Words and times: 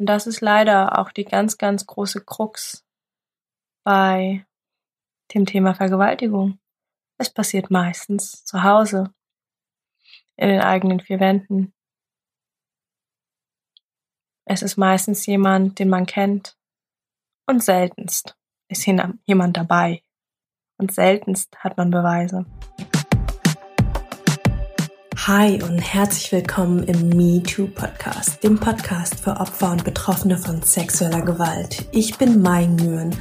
Und 0.00 0.06
das 0.06 0.26
ist 0.26 0.40
leider 0.40 0.98
auch 0.98 1.12
die 1.12 1.26
ganz, 1.26 1.58
ganz 1.58 1.86
große 1.86 2.24
Krux 2.24 2.86
bei 3.84 4.46
dem 5.34 5.44
Thema 5.44 5.74
Vergewaltigung. 5.74 6.58
Es 7.18 7.28
passiert 7.28 7.70
meistens 7.70 8.42
zu 8.46 8.62
Hause, 8.62 9.12
in 10.36 10.48
den 10.48 10.62
eigenen 10.62 11.00
vier 11.00 11.20
Wänden. 11.20 11.74
Es 14.46 14.62
ist 14.62 14.78
meistens 14.78 15.26
jemand, 15.26 15.78
den 15.78 15.90
man 15.90 16.06
kennt. 16.06 16.56
Und 17.46 17.62
seltenst 17.62 18.38
ist 18.68 18.86
jemand 18.86 19.58
dabei. 19.58 20.02
Und 20.78 20.94
seltenst 20.94 21.62
hat 21.62 21.76
man 21.76 21.90
Beweise. 21.90 22.46
Hi 25.26 25.62
und 25.62 25.78
herzlich 25.78 26.32
willkommen 26.32 26.82
im 26.84 27.10
MeToo 27.10 27.66
Podcast, 27.66 28.42
dem 28.42 28.58
Podcast 28.58 29.20
für 29.20 29.36
Opfer 29.36 29.70
und 29.72 29.84
Betroffene 29.84 30.38
von 30.38 30.62
sexueller 30.62 31.20
Gewalt. 31.20 31.84
Ich 31.92 32.16
bin 32.16 32.40
Mai 32.40 32.64
Nguyen 32.64 33.14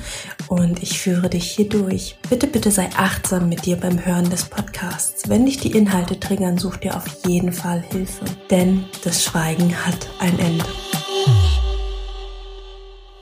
und 0.48 0.82
ich 0.82 0.98
führe 0.98 1.30
dich 1.30 1.52
hier 1.52 1.68
durch. 1.68 2.16
Bitte, 2.30 2.48
bitte 2.48 2.72
sei 2.72 2.88
achtsam 2.96 3.50
mit 3.50 3.66
dir 3.66 3.76
beim 3.76 4.06
Hören 4.06 4.30
des 4.30 4.46
Podcasts. 4.46 5.28
Wenn 5.28 5.46
dich 5.46 5.58
die 5.58 5.74
Inhalte 5.74 6.18
triggern, 6.18 6.58
such 6.58 6.78
dir 6.78 6.96
auf 6.96 7.06
jeden 7.28 7.52
Fall 7.52 7.82
Hilfe, 7.82 8.24
denn 8.50 8.86
das 9.04 9.26
Schweigen 9.26 9.76
hat 9.86 10.10
ein 10.20 10.40
Ende. 10.40 10.66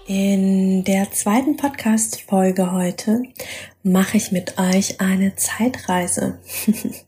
In 0.06 0.84
der 0.84 1.12
zweiten 1.12 1.58
Podcast-Folge 1.58 2.72
heute 2.72 3.24
mache 3.82 4.18
ich 4.18 4.32
mit 4.32 4.60
euch 4.60 5.02
eine 5.02 5.36
Zeitreise. 5.36 6.38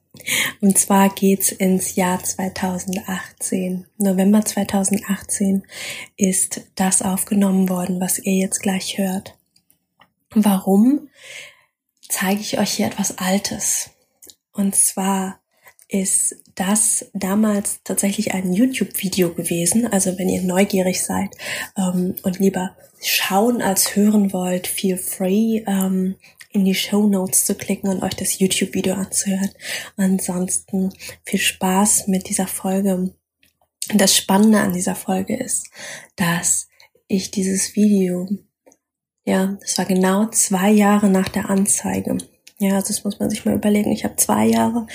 Und 0.62 0.78
zwar 0.78 1.10
geht's 1.10 1.52
ins 1.52 1.96
Jahr 1.96 2.24
2018. 2.24 3.86
November 3.98 4.44
2018 4.44 5.64
ist 6.18 6.62
das 6.76 7.02
aufgenommen 7.02 7.70
worden, 7.70 8.00
was 8.00 8.20
ihr 8.20 8.36
jetzt 8.36 8.62
gleich 8.62 8.98
hört. 8.98 9.38
Warum 10.32 11.10
zeige 12.08 12.42
ich 12.42 12.60
euch 12.60 12.72
hier 12.72 12.88
etwas 12.88 13.18
Altes? 13.18 13.92
Und 14.54 14.76
zwar 14.76 15.40
ist 15.88 16.36
das 16.56 17.10
damals 17.14 17.82
tatsächlich 17.84 18.34
ein 18.34 18.54
YouTube-Video 18.54 19.34
gewesen. 19.34 19.92
Also 19.92 20.18
wenn 20.20 20.30
ihr 20.30 20.42
neugierig 20.42 21.04
seid 21.04 21.36
ähm, 21.76 22.16
und 22.24 22.40
lieber 22.40 22.76
schauen 23.02 23.62
als 23.62 23.96
hören 23.96 24.34
wollt, 24.34 24.68
feel 24.68 24.98
free. 24.98 25.64
Ähm, 25.66 26.16
in 26.52 26.66
die 26.66 26.76
Show 26.76 27.08
Notes 27.08 27.46
zu 27.46 27.56
klicken 27.56 27.90
und 27.90 28.04
euch 28.04 28.16
das 28.16 28.40
YouTube-Video 28.40 28.96
anzuhören. 28.96 29.52
Ansonsten 29.98 30.92
viel 31.24 31.40
Spaß 31.40 32.08
mit 32.08 32.28
dieser 32.30 32.48
Folge. 32.48 33.14
Das 33.94 34.16
Spannende 34.16 34.60
an 34.60 34.74
dieser 34.74 34.96
Folge 34.96 35.36
ist, 35.36 35.68
dass 36.16 36.68
ich 37.08 37.32
dieses 37.32 37.76
Video, 37.76 38.28
ja, 39.26 39.58
das 39.62 39.78
war 39.78 39.86
genau 39.86 40.28
zwei 40.28 40.70
Jahre 40.70 41.10
nach 41.10 41.30
der 41.30 41.50
Anzeige. 41.50 42.18
Ja, 42.60 42.76
also 42.76 42.88
das 42.88 43.04
muss 43.04 43.20
man 43.20 43.30
sich 43.30 43.46
mal 43.46 43.56
überlegen. 43.56 43.92
Ich 43.92 44.04
habe 44.04 44.16
zwei 44.18 44.46
Jahre 44.46 44.86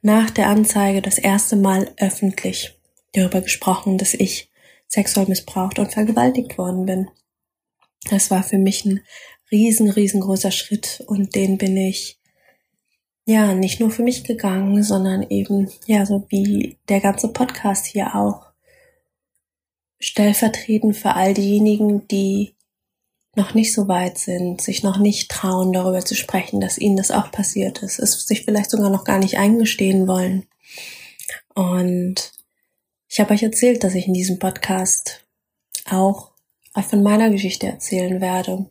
nach 0.00 0.30
der 0.30 0.48
Anzeige 0.48 1.02
das 1.02 1.18
erste 1.18 1.56
Mal 1.56 1.90
öffentlich 1.98 2.78
darüber 3.12 3.40
gesprochen, 3.40 3.98
dass 3.98 4.14
ich 4.14 4.50
sexuell 4.88 5.26
missbraucht 5.26 5.78
und 5.78 5.92
vergewaltigt 5.92 6.58
worden 6.58 6.86
bin. 6.86 7.10
Das 8.10 8.30
war 8.30 8.42
für 8.42 8.58
mich 8.58 8.84
ein 8.84 9.00
riesen, 9.52 9.90
riesengroßer 9.90 10.50
Schritt 10.50 11.04
und 11.06 11.34
den 11.36 11.58
bin 11.58 11.76
ich 11.76 12.18
ja 13.26 13.54
nicht 13.54 13.78
nur 13.78 13.90
für 13.90 14.02
mich 14.02 14.24
gegangen, 14.24 14.82
sondern 14.82 15.22
eben 15.22 15.70
ja 15.86 16.04
so 16.06 16.26
wie 16.30 16.78
der 16.88 17.00
ganze 17.00 17.28
Podcast 17.28 17.86
hier 17.86 18.16
auch 18.16 18.46
stellvertretend 20.00 20.96
für 20.96 21.14
all 21.14 21.34
diejenigen, 21.34 22.08
die 22.08 22.56
noch 23.36 23.54
nicht 23.54 23.72
so 23.72 23.88
weit 23.88 24.18
sind, 24.18 24.60
sich 24.60 24.82
noch 24.82 24.98
nicht 24.98 25.30
trauen, 25.30 25.72
darüber 25.72 26.04
zu 26.04 26.14
sprechen, 26.14 26.60
dass 26.60 26.76
ihnen 26.78 26.96
das 26.96 27.10
auch 27.10 27.30
passiert 27.30 27.82
ist, 27.82 27.98
es 27.98 28.26
sich 28.26 28.44
vielleicht 28.44 28.70
sogar 28.70 28.90
noch 28.90 29.04
gar 29.04 29.18
nicht 29.18 29.38
eingestehen 29.38 30.06
wollen. 30.08 30.46
Und 31.54 32.32
ich 33.08 33.20
habe 33.20 33.32
euch 33.32 33.42
erzählt, 33.42 33.84
dass 33.84 33.94
ich 33.94 34.06
in 34.06 34.14
diesem 34.14 34.38
Podcast 34.38 35.24
auch 35.88 36.32
von 36.88 37.02
meiner 37.02 37.30
Geschichte 37.30 37.66
erzählen 37.66 38.20
werde 38.20 38.70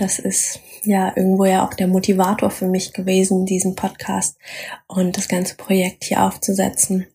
das 0.00 0.18
ist 0.18 0.60
ja 0.82 1.12
irgendwo 1.14 1.44
ja 1.44 1.66
auch 1.66 1.74
der 1.74 1.86
Motivator 1.86 2.50
für 2.50 2.66
mich 2.66 2.92
gewesen, 2.92 3.46
diesen 3.46 3.74
Podcast 3.74 4.38
und 4.86 5.16
das 5.16 5.28
ganze 5.28 5.56
Projekt 5.56 6.04
hier 6.04 6.24
aufzusetzen. 6.24 7.06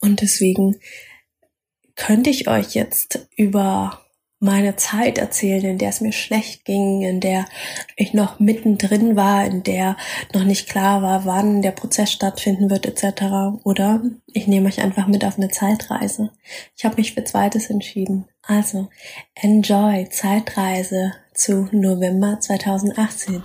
Und 0.00 0.20
deswegen 0.20 0.76
könnte 1.94 2.30
ich 2.30 2.48
euch 2.48 2.74
jetzt 2.74 3.28
über 3.36 4.00
meine 4.42 4.74
Zeit 4.74 5.18
erzählen, 5.18 5.64
in 5.64 5.78
der 5.78 5.90
es 5.90 6.00
mir 6.00 6.10
schlecht 6.10 6.64
ging, 6.64 7.02
in 7.02 7.20
der 7.20 7.44
ich 7.94 8.12
noch 8.12 8.40
mittendrin 8.40 9.14
war, 9.14 9.44
in 9.44 9.62
der 9.62 9.96
noch 10.34 10.42
nicht 10.42 10.68
klar 10.68 11.00
war, 11.00 11.24
wann 11.24 11.62
der 11.62 11.70
Prozess 11.70 12.10
stattfinden 12.10 12.68
wird 12.68 12.84
etc. 12.84 13.62
Oder 13.62 14.02
ich 14.26 14.48
nehme 14.48 14.66
euch 14.66 14.80
einfach 14.80 15.06
mit 15.06 15.24
auf 15.24 15.38
eine 15.38 15.48
Zeitreise. 15.48 16.30
Ich 16.76 16.84
habe 16.84 16.96
mich 16.96 17.14
für 17.14 17.22
zweites 17.22 17.70
entschieden. 17.70 18.26
Also, 18.42 18.88
enjoy 19.36 20.08
Zeitreise 20.08 21.12
zu 21.34 21.68
November 21.72 22.38
2018. 22.38 23.42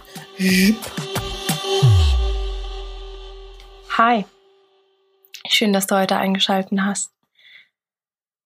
Hi, 3.97 4.25
schön, 5.47 5.73
dass 5.73 5.87
du 5.87 5.95
heute 5.95 6.17
eingeschaltet 6.17 6.79
hast. 6.81 7.11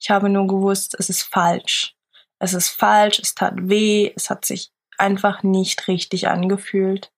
Ich 0.02 0.10
habe 0.10 0.28
nur 0.28 0.48
gewusst, 0.48 0.94
es 1.00 1.10
ist 1.10 1.24
falsch. 1.24 1.96
Es 2.38 2.54
ist 2.54 2.68
falsch, 2.68 3.20
es 3.20 3.34
tat 3.34 3.54
weh, 3.56 4.12
es 4.14 4.30
hat 4.30 4.44
sich 4.44 4.72
einfach 5.02 5.44
nicht 5.44 5.88
richtig 5.88 6.30
angefühlt. 6.30 7.12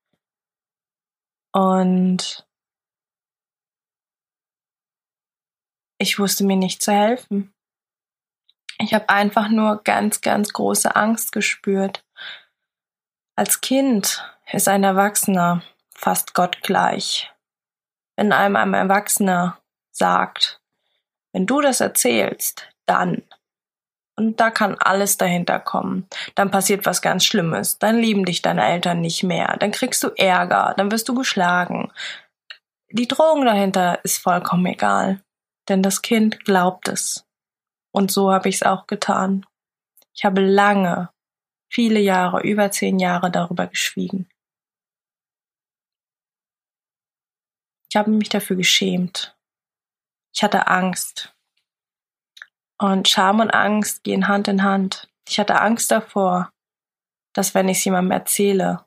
Und 1.52 2.48
ich 6.00 6.18
wusste 6.18 6.44
mir 6.44 6.56
nicht 6.58 6.82
zu 6.82 6.92
helfen. 6.92 7.54
Ich 8.80 8.94
habe 8.94 9.10
einfach 9.10 9.50
nur 9.50 9.84
ganz, 9.84 10.22
ganz 10.22 10.52
große 10.52 10.96
Angst 10.96 11.32
gespürt. 11.32 12.04
Als 13.36 13.62
Kind 13.62 14.24
ist 14.52 14.68
ein 14.68 14.84
Erwachsener 14.84 15.64
fast 15.94 16.34
gottgleich. 16.34 17.32
Wenn 18.16 18.32
einem 18.32 18.56
ein 18.56 18.74
Erwachsener 18.74 19.60
sagt, 19.92 20.62
wenn 21.32 21.46
du 21.46 21.62
das 21.62 21.82
erzählst, 21.82 22.68
dann. 22.86 23.24
Und 24.16 24.40
da 24.40 24.52
kann 24.52 24.76
alles 24.76 25.18
dahinter 25.18 25.60
kommen. 25.60 26.08
Dann 26.36 26.52
passiert 26.52 26.86
was 26.86 27.02
ganz 27.02 27.26
Schlimmes. 27.26 27.80
Dann 27.80 27.98
lieben 27.98 28.26
dich 28.26 28.42
deine 28.42 28.64
Eltern 28.64 29.02
nicht 29.02 29.24
mehr. 29.24 29.58
Dann 29.60 29.72
kriegst 29.72 30.04
du 30.04 30.10
Ärger. 30.10 30.76
Dann 30.78 30.92
wirst 30.92 31.10
du 31.10 31.16
geschlagen. 31.16 31.92
die 32.92 33.08
Drohung 33.08 33.44
dahinter 33.44 34.00
ist 34.04 34.20
vollkommen 34.20 34.68
egal, 34.68 35.24
denn 35.68 35.82
das 35.82 36.04
Kind 36.04 36.46
glaubt 36.46 36.88
es. 36.88 37.26
Und 37.92 38.12
so 38.12 38.32
habe 38.32 38.50
ich 38.50 38.56
es 38.56 38.64
auch 38.64 38.86
getan. 38.86 39.46
Ich 40.16 40.26
habe 40.26 40.42
lange, 40.42 41.10
viele 41.70 42.00
Jahre, 42.00 42.42
über 42.42 42.70
zehn 42.70 43.00
Jahre 43.00 43.32
darüber 43.32 43.66
geschwiegen. 43.66 44.30
Ich 47.90 47.96
habe 47.96 48.12
mich 48.12 48.30
dafür 48.30 48.56
geschämt. 48.56 49.36
Ich 50.36 50.44
hatte 50.44 50.68
Angst. 50.68 51.33
Und 52.84 53.08
Scham 53.08 53.40
und 53.40 53.52
Angst 53.52 54.04
gehen 54.04 54.28
Hand 54.28 54.50
in 54.50 54.62
Hand. 54.62 55.08
Ich 55.26 55.40
hatte 55.40 55.62
Angst 55.62 55.90
davor, 55.90 56.52
dass 57.32 57.56
wenn 57.56 57.70
ich 57.70 57.78
es 57.78 57.86
jemandem 57.86 58.12
erzähle, 58.12 58.84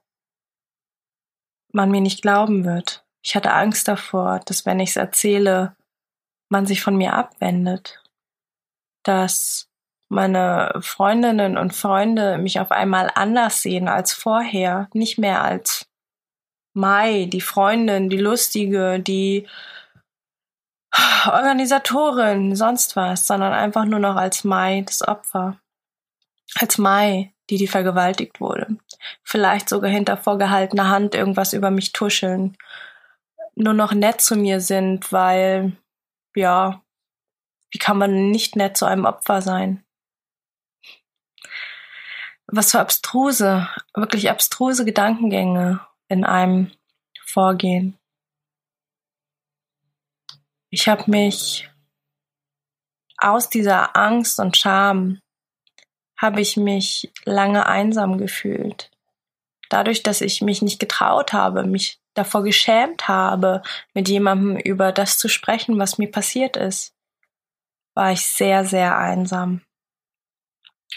man 1.72 1.90
mir 1.90 2.02
nicht 2.02 2.20
glauben 2.20 2.66
wird. 2.66 3.06
Ich 3.22 3.34
hatte 3.34 3.54
Angst 3.54 3.88
davor, 3.88 4.40
dass 4.44 4.66
wenn 4.66 4.80
ich 4.80 4.90
es 4.90 4.96
erzähle, 4.96 5.76
man 6.50 6.66
sich 6.66 6.82
von 6.82 6.94
mir 6.94 7.14
abwendet. 7.14 8.02
Dass 9.02 9.70
meine 10.10 10.74
Freundinnen 10.82 11.56
und 11.56 11.74
Freunde 11.74 12.36
mich 12.36 12.60
auf 12.60 12.72
einmal 12.72 13.10
anders 13.14 13.62
sehen 13.62 13.88
als 13.88 14.12
vorher, 14.12 14.90
nicht 14.92 15.16
mehr 15.16 15.42
als 15.42 15.86
Mai, 16.74 17.30
die 17.32 17.40
Freundin, 17.40 18.10
die 18.10 18.18
Lustige, 18.18 19.00
die 19.00 19.48
Organisatorin, 21.26 22.56
sonst 22.56 22.96
was, 22.96 23.26
sondern 23.26 23.52
einfach 23.52 23.84
nur 23.84 23.98
noch 23.98 24.16
als 24.16 24.44
Mai, 24.44 24.82
das 24.86 25.06
Opfer. 25.06 25.58
Als 26.54 26.78
Mai, 26.78 27.34
die 27.50 27.56
die 27.56 27.66
vergewaltigt 27.66 28.40
wurde. 28.40 28.76
Vielleicht 29.22 29.68
sogar 29.68 29.90
hinter 29.90 30.16
vorgehaltener 30.16 30.88
Hand 30.88 31.14
irgendwas 31.14 31.52
über 31.52 31.70
mich 31.70 31.92
tuscheln. 31.92 32.56
Nur 33.54 33.74
noch 33.74 33.92
nett 33.92 34.20
zu 34.20 34.36
mir 34.36 34.60
sind, 34.60 35.12
weil, 35.12 35.72
ja, 36.34 36.82
wie 37.70 37.78
kann 37.78 37.98
man 37.98 38.30
nicht 38.30 38.56
nett 38.56 38.76
zu 38.76 38.86
einem 38.86 39.04
Opfer 39.04 39.42
sein? 39.42 39.84
Was 42.46 42.70
für 42.70 42.80
abstruse, 42.80 43.68
wirklich 43.94 44.30
abstruse 44.30 44.84
Gedankengänge 44.84 45.80
in 46.08 46.24
einem 46.24 46.70
vorgehen. 47.24 47.98
Ich 50.78 50.88
habe 50.88 51.10
mich 51.10 51.70
aus 53.16 53.48
dieser 53.48 53.96
Angst 53.96 54.38
und 54.38 54.58
Scham 54.58 55.22
habe 56.18 56.42
ich 56.42 56.58
mich 56.58 57.10
lange 57.24 57.64
einsam 57.64 58.18
gefühlt. 58.18 58.90
Dadurch, 59.70 60.02
dass 60.02 60.20
ich 60.20 60.42
mich 60.42 60.60
nicht 60.60 60.78
getraut 60.78 61.32
habe, 61.32 61.64
mich 61.64 61.98
davor 62.12 62.42
geschämt 62.42 63.08
habe, 63.08 63.62
mit 63.94 64.10
jemandem 64.10 64.58
über 64.58 64.92
das 64.92 65.16
zu 65.16 65.30
sprechen, 65.30 65.78
was 65.78 65.96
mir 65.96 66.10
passiert 66.10 66.58
ist, 66.58 66.92
war 67.94 68.12
ich 68.12 68.26
sehr, 68.26 68.66
sehr 68.66 68.98
einsam. 68.98 69.62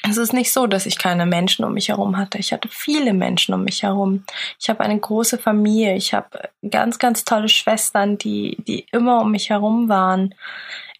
Es 0.03 0.17
ist 0.17 0.33
nicht 0.33 0.51
so, 0.53 0.65
dass 0.65 0.85
ich 0.85 0.97
keine 0.97 1.25
Menschen 1.25 1.65
um 1.65 1.73
mich 1.73 1.89
herum 1.89 2.17
hatte. 2.17 2.37
Ich 2.37 2.53
hatte 2.53 2.69
viele 2.69 3.13
Menschen 3.13 3.53
um 3.53 3.63
mich 3.63 3.83
herum. 3.83 4.23
Ich 4.59 4.69
habe 4.69 4.79
eine 4.81 4.97
große 4.97 5.37
Familie. 5.37 5.95
Ich 5.95 6.13
habe 6.13 6.49
ganz, 6.69 6.99
ganz 6.99 7.25
tolle 7.25 7.49
Schwestern, 7.49 8.17
die, 8.17 8.57
die 8.65 8.85
immer 8.91 9.21
um 9.21 9.31
mich 9.31 9.49
herum 9.49 9.89
waren. 9.89 10.33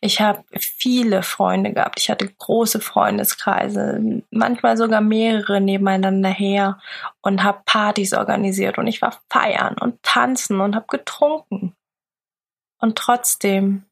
Ich 0.02 0.22
habe 0.22 0.44
viele 0.58 1.24
Freunde 1.24 1.74
gehabt. 1.74 2.00
Ich 2.00 2.10
hatte 2.10 2.28
große 2.28 2.80
Freundeskreise, 2.80 4.22
manchmal 4.32 4.78
sogar 4.78 5.02
mehrere 5.02 5.60
nebeneinander 5.60 6.30
her 6.30 6.80
und 7.22 7.44
habe 7.44 7.62
Partys 7.66 8.14
organisiert 8.14 8.78
und 8.78 8.88
ich 8.88 9.02
war 9.02 9.20
feiern 9.30 9.76
und 9.80 10.02
tanzen 10.04 10.62
und 10.62 10.76
habe 10.76 10.88
getrunken. 10.88 11.76
Und 12.80 12.98
trotzdem 12.98 13.84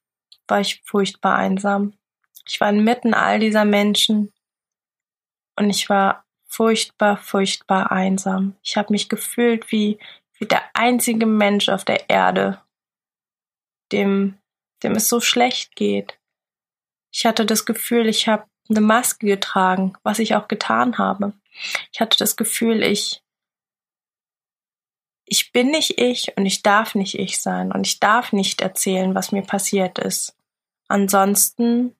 war 0.48 0.62
ich 0.62 0.81
furchtbar 0.86 1.36
einsam. 1.36 1.94
Ich 2.48 2.62
war 2.62 2.69
inmitten 2.69 3.13
all 3.13 3.39
dieser 3.39 3.65
Menschen 3.65 4.31
und 5.57 5.69
ich 5.69 5.89
war 5.89 6.24
furchtbar, 6.48 7.18
furchtbar 7.18 7.92
einsam. 7.92 8.56
Ich 8.63 8.77
habe 8.77 8.94
mich 8.94 9.09
gefühlt 9.09 9.71
wie, 9.71 10.00
wie 10.38 10.45
der 10.45 10.63
einzige 10.74 11.25
Mensch 11.25 11.69
auf 11.69 11.83
der 11.83 12.09
Erde, 12.09 12.62
dem, 13.92 14.38
dem 14.83 14.94
es 14.94 15.09
so 15.09 15.19
schlecht 15.19 15.75
geht. 15.75 16.18
Ich 17.12 17.25
hatte 17.25 17.45
das 17.45 17.65
Gefühl, 17.65 18.07
ich 18.07 18.27
habe 18.27 18.45
eine 18.69 18.81
Maske 18.81 19.27
getragen, 19.27 19.94
was 20.04 20.19
ich 20.19 20.36
auch 20.36 20.48
getan 20.48 20.98
habe. 20.98 21.33
Ich 21.92 22.00
hatte 22.00 22.18
das 22.18 22.36
Gefühl, 22.36 22.83
ich, 22.83 23.24
ich 25.25 25.51
bin 25.51 25.71
nicht 25.71 26.00
ich 26.00 26.38
und 26.38 26.45
ich 26.45 26.63
darf 26.63 26.95
nicht 26.95 27.15
ich 27.15 27.42
sein 27.42 27.71
und 27.71 27.86
ich 27.88 28.00
darf 28.00 28.33
nicht 28.33 28.62
erzählen, 28.62 29.15
was 29.15 29.31
mir 29.31 29.42
passiert 29.44 30.00
ist. 30.00 30.36
Ansonsten, 30.88 31.95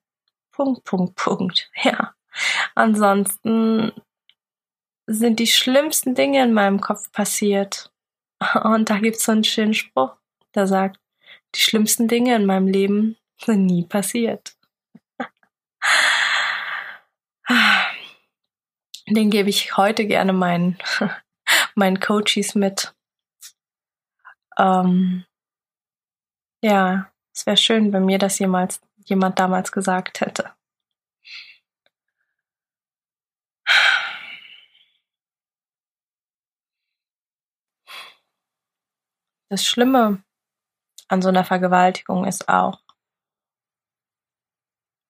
Punkt, 0.52 0.84
Punkt, 0.84 1.14
Punkt, 1.16 1.70
ja. 1.82 2.14
Ansonsten 2.74 3.92
sind 5.06 5.38
die 5.40 5.46
schlimmsten 5.46 6.14
Dinge 6.14 6.42
in 6.42 6.52
meinem 6.52 6.80
Kopf 6.80 7.10
passiert. 7.12 7.90
Und 8.62 8.90
da 8.90 8.98
gibt's 8.98 9.24
so 9.24 9.32
einen 9.32 9.44
schönen 9.44 9.74
Spruch, 9.74 10.16
der 10.54 10.66
sagt, 10.66 11.00
die 11.54 11.60
schlimmsten 11.60 12.08
Dinge 12.08 12.34
in 12.36 12.46
meinem 12.46 12.66
Leben 12.66 13.16
sind 13.40 13.64
nie 13.66 13.84
passiert. 13.84 14.56
Den 19.08 19.30
gebe 19.30 19.48
ich 19.48 19.76
heute 19.78 20.06
gerne 20.06 20.34
meinen, 20.34 20.76
meinen 21.74 21.98
Coaches 22.00 22.54
mit. 22.54 22.94
Ähm, 24.58 25.24
ja, 26.62 27.10
es 27.32 27.46
wäre 27.46 27.56
schön, 27.56 27.92
wenn 27.92 28.04
mir 28.04 28.18
das 28.18 28.38
jemals 28.38 28.82
jemand 29.04 29.38
damals 29.38 29.72
gesagt 29.72 30.20
hätte. 30.20 30.52
Das 39.48 39.64
Schlimme 39.64 40.22
an 41.08 41.22
so 41.22 41.30
einer 41.30 41.44
Vergewaltigung 41.44 42.26
ist 42.26 42.48
auch, 42.48 42.82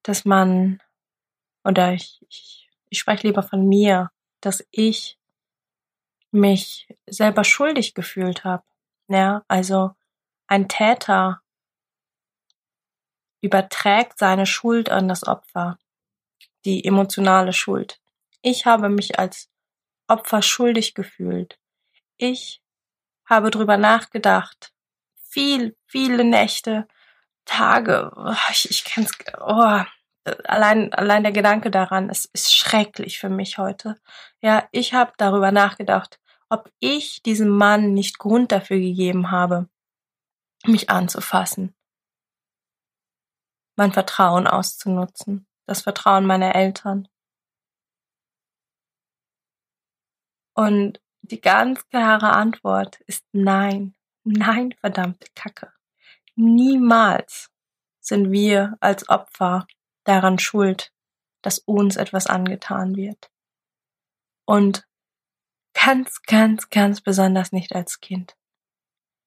dass 0.03 0.25
man, 0.25 0.81
oder 1.65 1.93
ich, 1.93 2.25
ich, 2.29 2.71
ich 2.89 2.99
spreche 3.01 3.27
lieber 3.27 3.43
von 3.43 3.69
mir, 3.69 4.11
dass 4.41 4.65
ich 4.71 5.19
mich 6.31 6.87
selber 7.07 7.43
schuldig 7.43 7.95
gefühlt 7.95 8.45
habe. 8.45 8.63
Ja, 9.09 9.45
also 9.49 9.95
ein 10.47 10.69
Täter 10.69 11.43
überträgt 13.41 14.19
seine 14.19 14.47
Schuld 14.47 14.91
an 14.91 15.09
das 15.09 15.27
Opfer, 15.27 15.79
die 16.65 16.85
emotionale 16.85 17.53
Schuld. 17.53 18.01
Ich 18.43 18.67
habe 18.67 18.89
mich 18.89 19.19
als 19.19 19.51
Opfer 20.07 20.43
schuldig 20.43 20.95
gefühlt. 20.95 21.59
Ich 22.17 22.63
habe 23.29 23.51
drüber 23.51 23.77
nachgedacht. 23.77 24.73
Viel, 25.31 25.77
viele 25.87 26.25
Nächte, 26.25 26.89
Tage. 27.45 28.13
Oh, 28.17 28.35
ich, 28.51 28.71
ich 28.71 28.85
kann's, 28.85 29.13
oh, 29.39 29.81
allein, 30.45 30.93
allein 30.93 31.23
der 31.23 31.33
Gedanke 31.33 31.71
daran 31.71 32.09
ist, 32.11 32.27
ist 32.33 32.55
schrecklich 32.55 33.19
für 33.19 33.29
mich 33.29 33.59
heute. 33.59 33.97
Ja, 34.41 34.69
ich 34.73 34.95
habe 34.95 35.13
darüber 35.17 35.53
nachgedacht, 35.53 36.21
ob 36.49 36.71
ich 36.81 37.23
diesem 37.23 37.49
Mann 37.49 37.95
nicht 37.95 38.19
Grund 38.19 38.53
dafür 38.53 38.79
gegeben 38.79 39.31
habe, 39.31 39.69
mich 40.65 40.91
anzufassen. 40.91 41.75
Mein 43.77 43.93
Vertrauen 43.93 44.47
auszunutzen. 44.47 45.47
Das 45.67 45.83
Vertrauen 45.83 46.27
meiner 46.27 46.55
Eltern. 46.55 47.09
Und 50.55 51.01
die 51.31 51.41
ganz 51.41 51.89
klare 51.89 52.31
Antwort 52.31 53.01
ist 53.07 53.25
nein. 53.33 53.95
Nein, 54.25 54.75
verdammte 54.81 55.27
Kacke. 55.35 55.73
Niemals 56.35 57.51
sind 58.01 58.31
wir 58.31 58.77
als 58.81 59.09
Opfer 59.09 59.67
daran 60.05 60.39
schuld, 60.39 60.93
dass 61.43 61.59
uns 61.59 61.97
etwas 61.97 62.27
angetan 62.27 62.97
wird. 62.97 63.31
Und 64.45 64.87
ganz, 65.75 66.23
ganz, 66.23 66.71
ganz 66.71 67.01
besonders 67.01 67.53
nicht 67.53 67.75
als 67.75 68.01
Kind. 68.01 68.37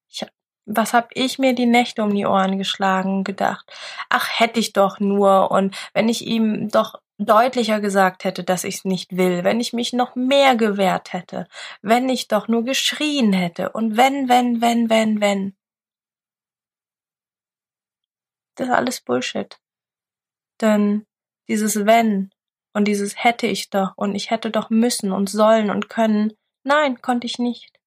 Ich, 0.08 0.26
was 0.66 0.92
hab 0.92 1.10
ich 1.14 1.38
mir 1.38 1.54
die 1.54 1.66
Nächte 1.66 2.02
um 2.02 2.14
die 2.14 2.26
Ohren 2.26 2.58
geschlagen 2.58 3.18
und 3.18 3.24
gedacht, 3.24 3.72
ach, 4.08 4.28
hätte 4.38 4.60
ich 4.60 4.72
doch 4.72 5.00
nur 5.00 5.50
und 5.50 5.76
wenn 5.94 6.08
ich 6.08 6.26
ihm 6.26 6.68
doch 6.68 7.00
deutlicher 7.26 7.80
gesagt 7.80 8.24
hätte, 8.24 8.44
dass 8.44 8.64
ich's 8.64 8.84
nicht 8.84 9.16
will, 9.16 9.44
wenn 9.44 9.60
ich 9.60 9.72
mich 9.72 9.92
noch 9.92 10.14
mehr 10.16 10.56
gewehrt 10.56 11.12
hätte, 11.12 11.46
wenn 11.80 12.08
ich 12.08 12.28
doch 12.28 12.48
nur 12.48 12.64
geschrien 12.64 13.32
hätte 13.32 13.70
und 13.70 13.96
wenn, 13.96 14.28
wenn, 14.28 14.60
wenn, 14.60 14.90
wenn, 14.90 15.20
wenn. 15.20 15.56
Das 18.54 18.68
ist 18.68 18.74
alles 18.74 19.00
Bullshit. 19.00 19.58
Denn 20.60 21.06
dieses 21.48 21.86
wenn 21.86 22.30
und 22.72 22.86
dieses 22.86 23.22
hätte 23.22 23.46
ich 23.46 23.70
doch 23.70 23.92
und 23.96 24.14
ich 24.14 24.30
hätte 24.30 24.50
doch 24.50 24.70
müssen 24.70 25.12
und 25.12 25.28
sollen 25.28 25.70
und 25.70 25.88
können, 25.88 26.32
nein, 26.62 27.00
konnte 27.02 27.26
ich 27.26 27.38
nicht. 27.38 27.78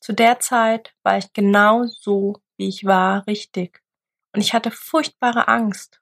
Zu 0.00 0.12
der 0.12 0.40
Zeit 0.40 0.94
war 1.02 1.18
ich 1.18 1.32
genau 1.32 1.84
so, 1.84 2.40
wie 2.56 2.68
ich 2.68 2.84
war, 2.84 3.26
richtig. 3.26 3.82
Und 4.34 4.40
ich 4.40 4.54
hatte 4.54 4.70
furchtbare 4.70 5.48
Angst. 5.48 6.00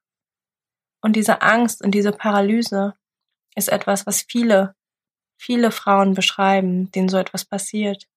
Und 1.00 1.16
diese 1.16 1.42
Angst 1.42 1.82
und 1.82 1.92
diese 1.92 2.12
Paralyse 2.12 2.94
ist 3.54 3.68
etwas, 3.68 4.06
was 4.06 4.22
viele, 4.22 4.74
viele 5.36 5.70
Frauen 5.70 6.14
beschreiben, 6.14 6.90
denen 6.92 7.08
so 7.08 7.16
etwas 7.16 7.44
passiert. 7.44 8.08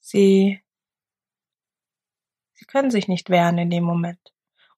Sie, 0.00 0.62
sie 2.52 2.64
können 2.64 2.90
sich 2.90 3.08
nicht 3.08 3.30
wehren 3.30 3.58
in 3.58 3.70
dem 3.70 3.84
Moment. 3.84 4.32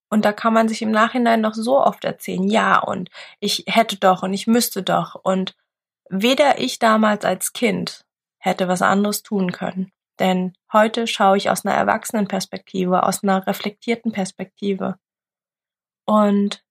Und 0.09 0.25
da 0.25 0.33
kann 0.33 0.53
man 0.53 0.67
sich 0.67 0.81
im 0.81 0.91
Nachhinein 0.91 1.41
noch 1.41 1.53
so 1.53 1.79
oft 1.79 2.03
erzählen, 2.03 2.47
ja, 2.47 2.79
und 2.79 3.09
ich 3.39 3.65
hätte 3.67 3.97
doch 3.97 4.23
und 4.23 4.33
ich 4.33 4.47
müsste 4.47 4.81
doch. 4.81 5.15
Und 5.15 5.55
weder 6.09 6.59
ich 6.59 6.79
damals 6.79 7.25
als 7.25 7.53
Kind 7.53 8.05
hätte 8.39 8.67
was 8.67 8.81
anderes 8.81 9.21
tun 9.21 9.51
können. 9.51 9.91
Denn 10.17 10.53
heute 10.73 11.07
schaue 11.07 11.37
ich 11.37 11.49
aus 11.49 11.65
einer 11.65 11.75
Erwachsenenperspektive, 11.75 13.03
aus 13.03 13.23
einer 13.23 13.45
reflektierten 13.45 14.11
Perspektive. 14.11 14.97
Und 16.09 16.65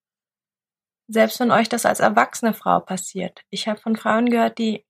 selbst 1.07 1.39
wenn 1.39 1.51
euch 1.51 1.69
das 1.69 1.85
als 1.85 2.01
erwachsene 2.01 2.53
Frau 2.53 2.81
passiert, 2.81 3.45
ich 3.49 3.69
habe 3.69 3.79
von 3.79 3.95
Frauen 3.95 4.29
gehört, 4.29 4.57
die, 4.57 4.85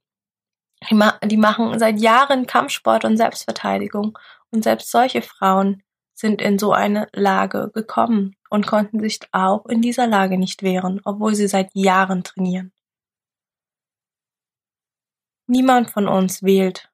die 0.89 1.37
machen 1.37 1.77
seit 1.77 1.99
Jahren 1.99 2.47
Kampfsport 2.47 3.05
und 3.05 3.15
Selbstverteidigung. 3.15 4.17
Und 4.49 4.63
selbst 4.63 4.89
solche 4.89 5.21
Frauen 5.21 5.83
sind 6.15 6.41
in 6.41 6.57
so 6.57 6.73
eine 6.73 7.09
Lage 7.13 7.69
gekommen 7.75 8.37
und 8.49 8.65
konnten 8.65 8.99
sich 8.99 9.19
auch 9.33 9.67
in 9.67 9.83
dieser 9.83 10.07
Lage 10.07 10.39
nicht 10.39 10.63
wehren, 10.63 10.99
obwohl 11.03 11.35
sie 11.35 11.47
seit 11.47 11.69
Jahren 11.75 12.23
trainieren. 12.23 12.73
Niemand 15.45 15.91
von 15.91 16.07
uns 16.07 16.41
wählt 16.41 16.91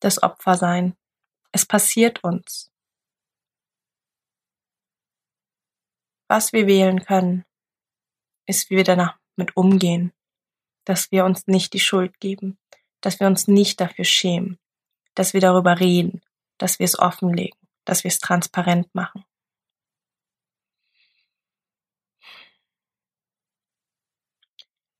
das 0.00 0.22
Opfersein. 0.22 0.98
Es 1.50 1.64
passiert 1.64 2.22
uns. 2.22 2.73
Was 6.28 6.52
wir 6.52 6.66
wählen 6.66 7.04
können, 7.04 7.44
ist, 8.46 8.70
wie 8.70 8.76
wir 8.76 8.84
danach 8.84 9.18
mit 9.36 9.56
umgehen, 9.56 10.12
dass 10.84 11.10
wir 11.10 11.24
uns 11.24 11.46
nicht 11.46 11.72
die 11.72 11.80
Schuld 11.80 12.20
geben, 12.20 12.58
dass 13.00 13.20
wir 13.20 13.26
uns 13.26 13.48
nicht 13.48 13.80
dafür 13.80 14.04
schämen, 14.04 14.58
dass 15.14 15.34
wir 15.34 15.40
darüber 15.40 15.80
reden, 15.80 16.22
dass 16.58 16.78
wir 16.78 16.84
es 16.84 16.98
offenlegen, 16.98 17.58
dass 17.84 18.04
wir 18.04 18.08
es 18.08 18.18
transparent 18.18 18.94
machen. 18.94 19.24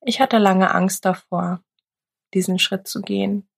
Ich 0.06 0.20
hatte 0.20 0.36
lange 0.36 0.74
Angst 0.74 1.06
davor, 1.06 1.62
diesen 2.34 2.58
Schritt 2.58 2.86
zu 2.86 3.00
gehen. 3.00 3.48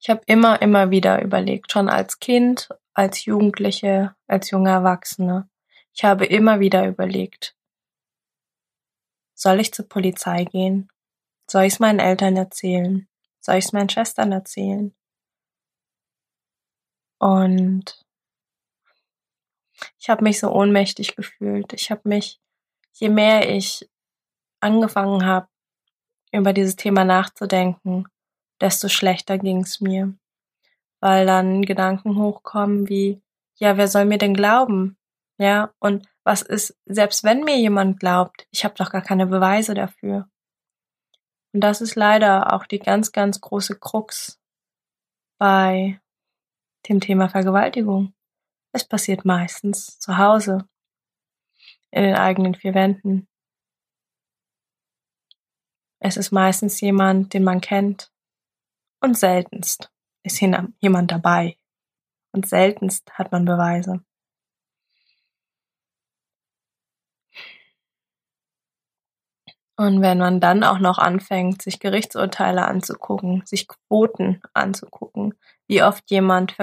Ich 0.00 0.08
habe 0.08 0.20
immer, 0.26 0.62
immer 0.62 0.92
wieder 0.92 1.20
überlegt, 1.20 1.72
schon 1.72 1.88
als 1.88 2.20
Kind, 2.20 2.68
als 2.94 3.24
Jugendliche, 3.24 4.14
als 4.28 4.50
junge 4.50 4.70
Erwachsene. 4.70 5.48
Ich 5.98 6.04
habe 6.04 6.26
immer 6.26 6.60
wieder 6.60 6.86
überlegt, 6.86 7.56
soll 9.34 9.58
ich 9.58 9.74
zur 9.74 9.88
Polizei 9.88 10.44
gehen? 10.44 10.92
Soll 11.50 11.64
ich 11.64 11.72
es 11.72 11.80
meinen 11.80 11.98
Eltern 11.98 12.36
erzählen? 12.36 13.08
Soll 13.40 13.56
ich 13.56 13.64
es 13.64 13.72
meinen 13.72 13.88
Schwestern 13.88 14.30
erzählen? 14.30 14.94
Und 17.18 18.06
ich 19.98 20.08
habe 20.08 20.22
mich 20.22 20.38
so 20.38 20.52
ohnmächtig 20.52 21.16
gefühlt. 21.16 21.72
Ich 21.72 21.90
habe 21.90 22.08
mich, 22.08 22.40
je 22.92 23.08
mehr 23.08 23.52
ich 23.52 23.90
angefangen 24.60 25.26
habe, 25.26 25.48
über 26.30 26.52
dieses 26.52 26.76
Thema 26.76 27.04
nachzudenken, 27.04 28.06
desto 28.60 28.88
schlechter 28.88 29.36
ging's 29.36 29.80
mir. 29.80 30.16
Weil 31.00 31.26
dann 31.26 31.62
Gedanken 31.62 32.16
hochkommen 32.18 32.88
wie, 32.88 33.20
ja, 33.56 33.76
wer 33.76 33.88
soll 33.88 34.04
mir 34.04 34.18
denn 34.18 34.34
glauben? 34.34 34.97
Ja, 35.38 35.72
und 35.78 36.08
was 36.24 36.42
ist, 36.42 36.76
selbst 36.84 37.24
wenn 37.24 37.44
mir 37.44 37.58
jemand 37.58 38.00
glaubt, 38.00 38.46
ich 38.50 38.64
habe 38.64 38.74
doch 38.74 38.90
gar 38.90 39.02
keine 39.02 39.26
Beweise 39.26 39.74
dafür. 39.74 40.28
Und 41.52 41.60
das 41.60 41.80
ist 41.80 41.94
leider 41.94 42.52
auch 42.52 42.66
die 42.66 42.80
ganz, 42.80 43.12
ganz 43.12 43.40
große 43.40 43.78
Krux 43.78 44.40
bei 45.38 46.00
dem 46.88 47.00
Thema 47.00 47.28
Vergewaltigung. 47.28 48.14
Es 48.72 48.84
passiert 48.84 49.24
meistens 49.24 49.98
zu 49.98 50.18
Hause, 50.18 50.68
in 51.90 52.02
den 52.02 52.16
eigenen 52.16 52.54
vier 52.54 52.74
Wänden. 52.74 53.28
Es 56.00 56.16
ist 56.16 56.32
meistens 56.32 56.80
jemand, 56.80 57.32
den 57.32 57.44
man 57.44 57.60
kennt. 57.60 58.12
Und 59.00 59.16
seltenst 59.16 59.90
ist 60.24 60.40
jemand 60.40 61.10
dabei. 61.10 61.56
Und 62.32 62.46
seltenst 62.46 63.10
hat 63.16 63.32
man 63.32 63.44
Beweise. 63.44 64.04
Und 69.78 70.02
wenn 70.02 70.18
man 70.18 70.40
dann 70.40 70.64
auch 70.64 70.80
noch 70.80 70.98
anfängt, 70.98 71.62
sich 71.62 71.78
Gerichtsurteile 71.78 72.66
anzugucken, 72.66 73.42
sich 73.46 73.68
Quoten 73.68 74.42
anzugucken, 74.52 75.34
wie 75.68 75.84
oft 75.84 76.10
jemand, 76.10 76.56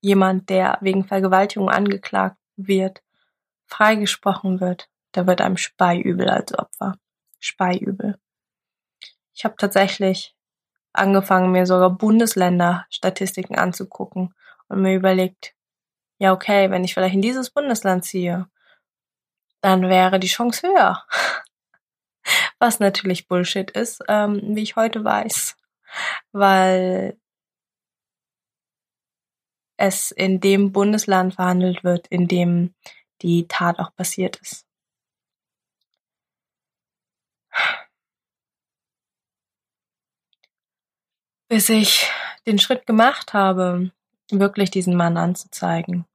jemand, 0.00 0.48
der 0.48 0.78
wegen 0.80 1.04
Vergewaltigung 1.04 1.68
angeklagt 1.68 2.36
wird, 2.56 3.02
freigesprochen 3.66 4.60
wird, 4.60 4.88
da 5.10 5.26
wird 5.26 5.40
einem 5.40 5.56
Speiübel 5.56 6.30
als 6.30 6.56
Opfer. 6.56 6.94
Speiübel. 7.40 8.16
Ich 9.34 9.44
habe 9.44 9.56
tatsächlich 9.56 10.36
angefangen, 10.92 11.50
mir 11.50 11.66
sogar 11.66 11.90
Bundesländer-Statistiken 11.90 13.56
anzugucken 13.56 14.34
und 14.68 14.82
mir 14.82 14.94
überlegt, 14.94 15.56
ja 16.18 16.32
okay, 16.32 16.70
wenn 16.70 16.84
ich 16.84 16.94
vielleicht 16.94 17.16
in 17.16 17.22
dieses 17.22 17.50
Bundesland 17.50 18.04
ziehe, 18.04 18.46
dann 19.62 19.88
wäre 19.88 20.20
die 20.20 20.28
Chance 20.28 20.68
höher. 20.68 21.02
Was 22.62 22.78
natürlich 22.78 23.26
Bullshit 23.26 23.72
ist, 23.72 24.04
ähm, 24.06 24.54
wie 24.54 24.62
ich 24.62 24.76
heute 24.76 25.02
weiß, 25.02 25.56
weil 26.30 27.18
es 29.76 30.12
in 30.12 30.38
dem 30.38 30.70
Bundesland 30.70 31.34
verhandelt 31.34 31.82
wird, 31.82 32.06
in 32.06 32.28
dem 32.28 32.72
die 33.20 33.48
Tat 33.48 33.80
auch 33.80 33.92
passiert 33.96 34.36
ist. 34.36 34.64
bis 41.48 41.68
ich 41.68 42.08
den 42.46 42.60
Schritt 42.60 42.86
gemacht 42.86 43.34
habe, 43.34 43.90
wirklich 44.30 44.70
diesen 44.70 44.94
Mann 44.96 45.16
anzuzeigen, 45.16 46.06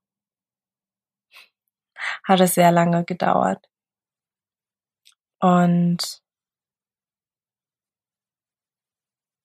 hat 2.23 2.39
es 2.39 2.53
sehr 2.53 2.71
lange 2.71 3.03
gedauert. 3.03 3.69
Und 5.39 6.23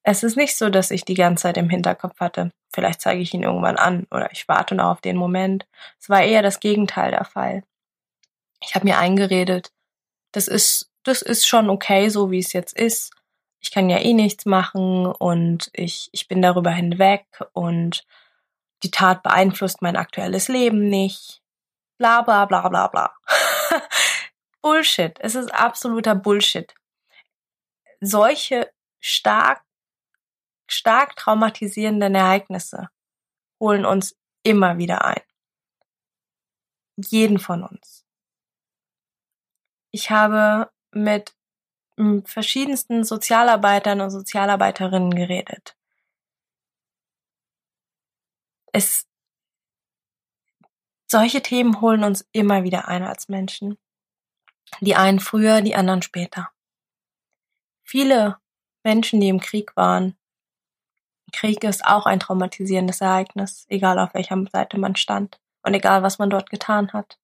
es 0.02 0.22
ist 0.22 0.36
nicht 0.36 0.56
so, 0.56 0.68
dass 0.68 0.90
ich 0.90 1.04
die 1.04 1.14
ganze 1.14 1.42
Zeit 1.42 1.56
im 1.56 1.70
Hinterkopf 1.70 2.18
hatte, 2.20 2.50
vielleicht 2.72 3.00
zeige 3.00 3.20
ich 3.20 3.34
ihn 3.34 3.42
irgendwann 3.42 3.76
an 3.76 4.06
oder 4.10 4.30
ich 4.32 4.48
warte 4.48 4.74
noch 4.74 4.90
auf 4.90 5.00
den 5.00 5.16
Moment. 5.16 5.66
Es 6.00 6.08
war 6.08 6.22
eher 6.22 6.42
das 6.42 6.60
Gegenteil 6.60 7.12
der 7.12 7.24
Fall. 7.24 7.62
Ich 8.64 8.74
habe 8.74 8.86
mir 8.86 8.98
eingeredet, 8.98 9.72
das 10.32 10.48
ist, 10.48 10.90
das 11.02 11.22
ist 11.22 11.46
schon 11.46 11.70
okay, 11.70 12.08
so 12.08 12.30
wie 12.30 12.38
es 12.38 12.52
jetzt 12.52 12.76
ist 12.76 13.12
ich 13.62 13.70
kann 13.70 13.88
ja 13.88 13.98
eh 13.98 14.12
nichts 14.12 14.44
machen 14.44 15.06
und 15.06 15.70
ich, 15.72 16.10
ich 16.12 16.26
bin 16.28 16.42
darüber 16.42 16.70
hinweg 16.70 17.24
und 17.52 18.04
die 18.82 18.90
Tat 18.90 19.22
beeinflusst 19.22 19.80
mein 19.82 19.96
aktuelles 19.96 20.48
Leben 20.48 20.88
nicht. 20.88 21.40
Bla 21.96 22.22
bla 22.22 22.44
bla 22.44 22.68
bla 22.68 22.88
bla. 22.88 23.14
Bullshit. 24.62 25.14
Es 25.20 25.36
ist 25.36 25.54
absoluter 25.54 26.16
Bullshit. 26.16 26.74
Solche 28.00 28.72
stark, 28.98 29.62
stark 30.72 31.16
traumatisierenden 31.16 32.14
Ereignisse 32.14 32.88
holen 33.60 33.84
uns 33.84 34.16
immer 34.42 34.78
wieder 34.78 35.04
ein. 35.04 35.22
Jeden 36.96 37.38
von 37.38 37.62
uns. 37.62 38.04
Ich 39.90 40.10
habe 40.10 40.70
mit 40.90 41.36
verschiedensten 42.24 43.04
Sozialarbeitern 43.04 44.00
und 44.00 44.10
Sozialarbeiterinnen 44.10 45.14
geredet. 45.14 45.76
Es, 48.72 49.06
solche 51.06 51.42
Themen 51.42 51.80
holen 51.82 52.02
uns 52.02 52.26
immer 52.32 52.64
wieder 52.64 52.88
ein 52.88 53.04
als 53.04 53.28
Menschen. 53.28 53.78
Die 54.80 54.96
einen 54.96 55.20
früher, 55.20 55.60
die 55.60 55.74
anderen 55.74 56.00
später. 56.00 56.50
Viele 57.84 58.38
Menschen, 58.82 59.20
die 59.20 59.28
im 59.28 59.40
Krieg 59.40 59.76
waren, 59.76 60.16
Krieg 61.32 61.64
ist 61.64 61.84
auch 61.84 62.06
ein 62.06 62.20
traumatisierendes 62.20 63.00
Ereignis, 63.00 63.66
egal 63.68 63.98
auf 63.98 64.14
welcher 64.14 64.42
Seite 64.52 64.78
man 64.78 64.96
stand 64.96 65.40
und 65.62 65.74
egal 65.74 66.02
was 66.02 66.18
man 66.18 66.30
dort 66.30 66.50
getan 66.50 66.92
hat. 66.92 67.18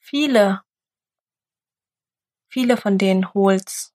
Viele 0.00 0.62
Viele 2.48 2.76
von 2.78 2.98
denen 2.98 3.32
holt's 3.34 3.94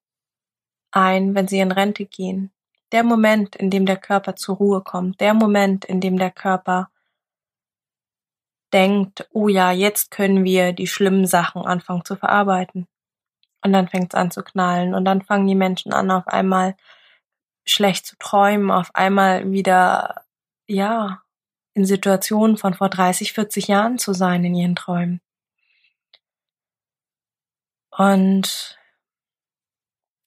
ein, 0.91 1.33
wenn 1.35 1.47
sie 1.47 1.59
in 1.59 1.71
Rente 1.71 2.05
gehen. 2.05 2.51
der 2.91 3.03
Moment, 3.03 3.55
in 3.55 3.71
dem 3.71 3.87
der 3.87 3.97
Körper 3.97 4.35
zur 4.35 4.57
Ruhe 4.57 4.81
kommt, 4.81 5.19
der 5.19 5.33
Moment, 5.33 5.83
in 5.83 5.99
dem 5.99 6.19
der 6.19 6.29
Körper 6.29 6.91
denkt, 8.71 9.27
oh 9.31 9.47
ja, 9.47 9.71
jetzt 9.71 10.11
können 10.11 10.43
wir 10.43 10.73
die 10.73 10.85
schlimmen 10.85 11.25
Sachen 11.25 11.63
anfangen 11.63 12.05
zu 12.05 12.15
verarbeiten. 12.15 12.87
Und 13.63 13.73
dann 13.73 13.87
fängt 13.87 14.13
es 14.13 14.19
an 14.19 14.29
zu 14.29 14.43
knallen 14.43 14.93
und 14.93 15.05
dann 15.05 15.23
fangen 15.23 15.47
die 15.47 15.55
Menschen 15.55 15.91
an, 15.91 16.11
auf 16.11 16.27
einmal 16.27 16.75
schlecht 17.65 18.05
zu 18.05 18.17
träumen, 18.17 18.71
auf 18.71 18.93
einmal 18.95 19.51
wieder, 19.51 20.25
ja, 20.67 21.23
in 21.73 21.85
Situationen 21.85 22.57
von 22.57 22.73
vor 22.73 22.89
30, 22.89 23.33
40 23.33 23.67
Jahren 23.67 23.97
zu 23.97 24.13
sein 24.13 24.43
in 24.45 24.55
ihren 24.55 24.75
Träumen. 24.75 25.21
Und 27.89 28.79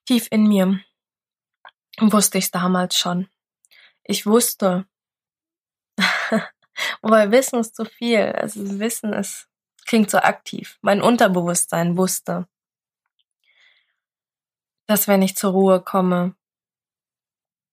tief 0.07 0.29
in 0.31 0.47
mir 0.47 0.81
wusste 1.99 2.39
ich 2.39 2.45
es 2.45 2.51
damals 2.51 2.97
schon. 2.97 3.29
Ich 4.05 4.27
wusste, 4.27 4.87
wobei 7.03 7.31
Wissen 7.31 7.59
ist 7.59 7.75
zu 7.75 7.85
viel. 7.85 8.21
Also 8.21 8.79
Wissen 8.79 9.13
ist, 9.13 9.49
klingt 9.87 10.11
so 10.11 10.19
aktiv. 10.19 10.79
Mein 10.81 11.03
Unterbewusstsein 11.03 11.97
wusste, 11.97 12.47
dass 14.87 15.09
wenn 15.09 15.23
ich 15.23 15.37
zur 15.37 15.53
Ruhe 15.53 15.81
komme, 15.81 16.37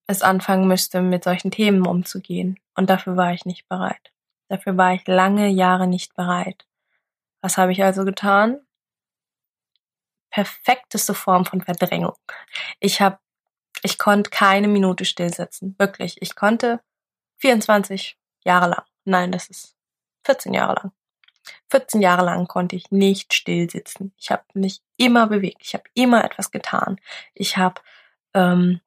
es 0.06 0.22
anfangen 0.22 0.68
müsste, 0.68 1.00
mit 1.00 1.24
solchen 1.24 1.50
Themen 1.50 1.86
umzugehen. 1.86 2.58
Und 2.74 2.90
dafür 2.90 3.16
war 3.16 3.32
ich 3.32 3.44
nicht 3.44 3.68
bereit. 3.68 4.12
Dafür 4.48 4.76
war 4.76 4.94
ich 4.94 5.06
lange 5.06 5.48
Jahre 5.48 5.86
nicht 5.86 6.14
bereit. 6.14 6.66
Was 7.40 7.56
habe 7.56 7.72
ich 7.72 7.82
also 7.82 8.04
getan? 8.04 8.60
Perfekteste 10.30 11.14
Form 11.14 11.44
von 11.46 11.62
Verdrängung. 11.62 12.16
Ich 12.80 13.00
habe, 13.00 13.18
ich 13.82 13.98
konnte 13.98 14.30
keine 14.30 14.68
Minute 14.68 15.04
stillsitzen. 15.04 15.74
Wirklich. 15.78 16.20
Ich 16.20 16.34
konnte 16.34 16.80
24 17.38 18.18
Jahre 18.44 18.68
lang. 18.68 18.82
Nein, 19.04 19.32
das 19.32 19.48
ist 19.48 19.76
14 20.24 20.54
Jahre 20.54 20.74
lang. 20.74 20.92
14 21.70 22.00
Jahre 22.00 22.24
lang 22.24 22.46
konnte 22.48 22.76
ich 22.76 22.90
nicht 22.90 23.34
still 23.34 23.68
sitzen. 23.70 24.12
Ich 24.18 24.30
habe 24.30 24.44
mich 24.54 24.82
immer 24.96 25.26
bewegt. 25.26 25.58
Ich 25.62 25.74
habe 25.74 25.84
immer 25.94 26.24
etwas 26.24 26.50
getan. 26.50 26.98
Ich 27.34 27.56
habe 27.56 27.80
ähm, 28.32 28.80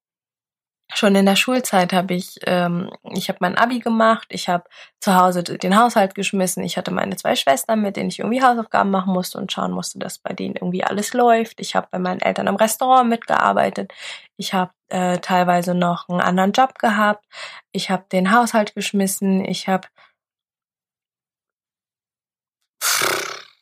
schon 0.97 1.15
in 1.15 1.25
der 1.25 1.35
Schulzeit 1.35 1.93
habe 1.93 2.13
ich, 2.13 2.39
ähm, 2.45 2.89
ich 3.11 3.29
habe 3.29 3.37
mein 3.41 3.57
Abi 3.57 3.79
gemacht, 3.79 4.27
ich 4.29 4.49
habe 4.49 4.63
zu 4.99 5.15
Hause 5.15 5.43
den 5.43 5.77
Haushalt 5.77 6.15
geschmissen, 6.15 6.63
ich 6.63 6.77
hatte 6.77 6.91
meine 6.91 7.15
zwei 7.15 7.35
Schwestern, 7.35 7.81
mit 7.81 7.95
denen 7.95 8.09
ich 8.09 8.19
irgendwie 8.19 8.41
Hausaufgaben 8.41 8.89
machen 8.89 9.13
musste 9.13 9.37
und 9.37 9.51
schauen 9.51 9.71
musste, 9.71 9.99
dass 9.99 10.17
bei 10.17 10.33
denen 10.33 10.55
irgendwie 10.55 10.83
alles 10.83 11.13
läuft. 11.13 11.59
Ich 11.59 11.75
habe 11.75 11.87
bei 11.91 11.99
meinen 11.99 12.21
Eltern 12.21 12.47
am 12.47 12.55
Restaurant 12.55 13.09
mitgearbeitet, 13.09 13.93
ich 14.37 14.53
habe 14.53 14.71
äh, 14.89 15.19
teilweise 15.19 15.73
noch 15.73 16.09
einen 16.09 16.21
anderen 16.21 16.51
Job 16.51 16.79
gehabt, 16.79 17.25
ich 17.71 17.89
habe 17.89 18.05
den 18.11 18.31
Haushalt 18.31 18.73
geschmissen, 18.75 19.43
ich 19.45 19.67
habe 19.67 19.87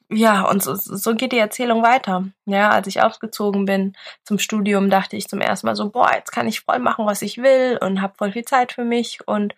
ja, 0.09 0.47
und 0.50 0.62
so, 0.62 0.75
so 0.75 1.15
geht 1.15 1.31
die 1.31 1.38
Erzählung 1.39 1.81
weiter. 1.83 2.25
Ja, 2.45 2.69
als 2.69 2.88
ich 2.88 3.01
ausgezogen 3.01 3.65
bin 3.65 3.95
zum 4.24 4.39
Studium, 4.39 4.89
dachte 4.89 5.15
ich 5.15 5.27
zum 5.27 5.41
ersten 5.41 5.67
Mal 5.67 5.75
so, 5.75 5.89
boah, 5.89 6.12
jetzt 6.15 6.31
kann 6.31 6.47
ich 6.47 6.62
voll 6.62 6.79
machen, 6.79 7.05
was 7.05 7.21
ich 7.21 7.38
will 7.38 7.77
und 7.81 8.01
habe 8.01 8.13
voll 8.17 8.31
viel 8.31 8.45
Zeit 8.45 8.71
für 8.71 8.83
mich. 8.85 9.27
Und 9.27 9.55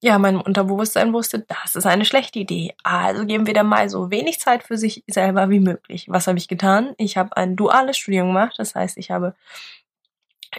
ja, 0.00 0.18
mein 0.18 0.36
Unterbewusstsein 0.36 1.12
wusste, 1.12 1.40
das 1.40 1.76
ist 1.76 1.86
eine 1.86 2.04
schlechte 2.04 2.40
Idee. 2.40 2.74
Also 2.82 3.24
geben 3.24 3.46
wir 3.46 3.54
da 3.54 3.62
mal 3.62 3.88
so 3.88 4.10
wenig 4.10 4.40
Zeit 4.40 4.64
für 4.64 4.76
sich 4.76 5.04
selber 5.06 5.48
wie 5.50 5.60
möglich. 5.60 6.06
Was 6.08 6.26
habe 6.26 6.38
ich 6.38 6.48
getan? 6.48 6.94
Ich 6.98 7.16
habe 7.16 7.36
ein 7.36 7.54
duales 7.54 7.98
Studium 7.98 8.28
gemacht. 8.28 8.54
Das 8.58 8.74
heißt, 8.74 8.98
ich 8.98 9.10
habe 9.10 9.34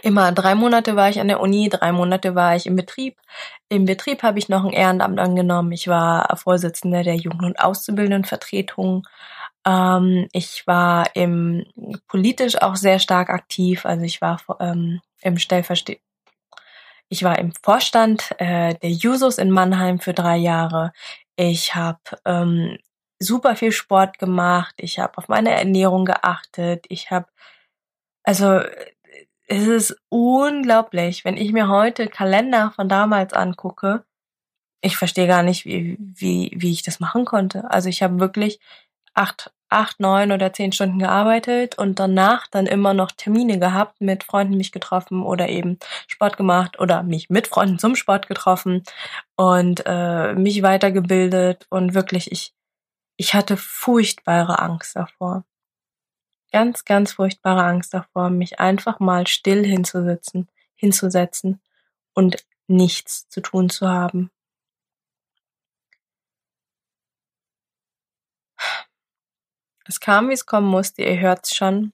immer 0.02 0.32
drei 0.32 0.54
Monate 0.54 0.96
war 0.96 1.08
ich 1.08 1.20
an 1.20 1.28
der 1.28 1.40
Uni, 1.40 1.68
drei 1.68 1.92
Monate 1.92 2.34
war 2.34 2.56
ich 2.56 2.66
im 2.66 2.76
Betrieb. 2.76 3.18
Im 3.68 3.84
Betrieb 3.84 4.22
habe 4.22 4.38
ich 4.38 4.48
noch 4.48 4.64
ein 4.64 4.72
Ehrenamt 4.72 5.18
angenommen. 5.18 5.72
Ich 5.72 5.88
war 5.88 6.36
Vorsitzende 6.36 7.02
der 7.02 7.16
Jugend- 7.16 7.44
und 7.44 7.60
Auszubildendenvertretung. 7.60 9.06
Ähm, 9.66 10.28
ich 10.32 10.66
war 10.66 11.14
im 11.14 11.64
politisch 12.08 12.60
auch 12.60 12.76
sehr 12.76 12.98
stark 12.98 13.30
aktiv. 13.30 13.86
Also 13.86 14.04
ich 14.04 14.20
war 14.20 14.40
ähm, 14.60 15.00
im 15.22 15.38
Stellverste 15.38 15.98
ich 17.08 17.22
war 17.22 17.38
im 17.38 17.52
Vorstand 17.62 18.30
äh, 18.38 18.74
der 18.74 18.90
Jusos 18.90 19.38
in 19.38 19.50
Mannheim 19.50 20.00
für 20.00 20.14
drei 20.14 20.36
Jahre. 20.36 20.92
Ich 21.36 21.74
habe 21.74 22.00
ähm, 22.24 22.78
super 23.20 23.56
viel 23.56 23.72
Sport 23.72 24.18
gemacht. 24.18 24.74
Ich 24.78 24.98
habe 24.98 25.18
auf 25.18 25.28
meine 25.28 25.50
Ernährung 25.52 26.04
geachtet. 26.06 26.86
Ich 26.88 27.10
habe 27.10 27.26
also 28.24 28.60
es 29.46 29.66
ist 29.66 29.96
unglaublich, 30.08 31.24
wenn 31.24 31.36
ich 31.36 31.52
mir 31.52 31.68
heute 31.68 32.08
Kalender 32.08 32.72
von 32.74 32.88
damals 32.88 33.32
angucke. 33.32 34.04
Ich 34.80 34.96
verstehe 34.96 35.26
gar 35.26 35.42
nicht, 35.42 35.64
wie, 35.64 35.96
wie, 35.98 36.52
wie 36.56 36.72
ich 36.72 36.82
das 36.82 37.00
machen 37.00 37.24
konnte. 37.24 37.70
Also 37.70 37.88
ich 37.88 38.02
habe 38.02 38.20
wirklich 38.20 38.60
acht, 39.14 39.52
acht, 39.68 40.00
neun 40.00 40.32
oder 40.32 40.52
zehn 40.52 40.72
Stunden 40.72 40.98
gearbeitet 40.98 41.78
und 41.78 41.98
danach 41.98 42.46
dann 42.48 42.66
immer 42.66 42.94
noch 42.94 43.12
Termine 43.12 43.58
gehabt, 43.58 44.00
mit 44.00 44.24
Freunden 44.24 44.56
mich 44.56 44.72
getroffen 44.72 45.22
oder 45.22 45.48
eben 45.48 45.78
Sport 46.06 46.36
gemacht 46.36 46.78
oder 46.78 47.02
mich 47.02 47.30
mit 47.30 47.46
Freunden 47.48 47.78
zum 47.78 47.96
Sport 47.96 48.28
getroffen 48.28 48.82
und 49.36 49.82
äh, 49.86 50.34
mich 50.34 50.62
weitergebildet 50.62 51.66
und 51.70 51.94
wirklich 51.94 52.32
ich, 52.32 52.54
ich 53.16 53.34
hatte 53.34 53.56
furchtbare 53.56 54.58
Angst 54.60 54.96
davor 54.96 55.44
ganz, 56.54 56.84
ganz 56.84 57.14
furchtbare 57.14 57.64
Angst 57.64 57.94
davor, 57.94 58.30
mich 58.30 58.60
einfach 58.60 59.00
mal 59.00 59.26
still 59.26 59.66
hinzusitzen, 59.66 60.48
hinzusetzen 60.76 61.60
und 62.14 62.46
nichts 62.68 63.28
zu 63.28 63.40
tun 63.40 63.70
zu 63.70 63.88
haben. 63.88 64.30
Es 69.84 69.98
kam, 69.98 70.28
wie 70.28 70.32
es 70.32 70.46
kommen 70.46 70.68
musste, 70.68 71.02
ihr 71.02 71.18
hört's 71.18 71.56
schon. 71.56 71.92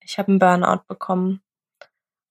Ich 0.00 0.18
habe 0.18 0.28
einen 0.28 0.38
Burnout 0.38 0.84
bekommen. 0.88 1.42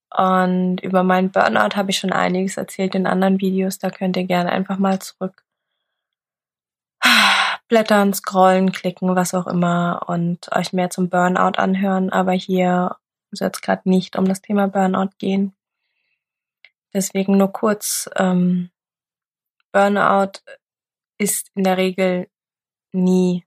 Und 0.09 0.81
über 0.81 1.03
meinen 1.03 1.31
Burnout 1.31 1.75
habe 1.75 1.91
ich 1.91 1.99
schon 1.99 2.11
einiges 2.11 2.57
erzählt 2.57 2.95
in 2.95 3.05
anderen 3.05 3.39
Videos, 3.39 3.77
da 3.77 3.91
könnt 3.91 4.17
ihr 4.17 4.25
gerne 4.25 4.51
einfach 4.51 4.79
mal 4.79 4.99
zurück 4.99 5.46
blättern, 7.67 8.13
scrollen, 8.13 8.71
klicken, 8.71 9.15
was 9.15 9.34
auch 9.34 9.47
immer 9.47 10.03
und 10.08 10.51
euch 10.56 10.73
mehr 10.73 10.89
zum 10.89 11.10
Burnout 11.10 11.58
anhören. 11.60 12.12
Aber 12.12 12.32
hier 12.32 12.95
soll 13.32 13.49
es 13.53 13.62
gerade 13.62 13.89
nicht 13.89 14.17
um 14.17 14.25
das 14.25 14.41
Thema 14.41 14.67
Burnout 14.67 15.12
gehen. 15.17 15.53
Deswegen 16.93 17.38
nur 17.38 17.51
kurz. 17.51 18.10
Ähm, 18.15 18.69
Burnout 19.71 20.39
ist 21.17 21.51
in 21.56 21.63
der 21.63 21.77
Regel 21.77 22.30
nie 22.93 23.45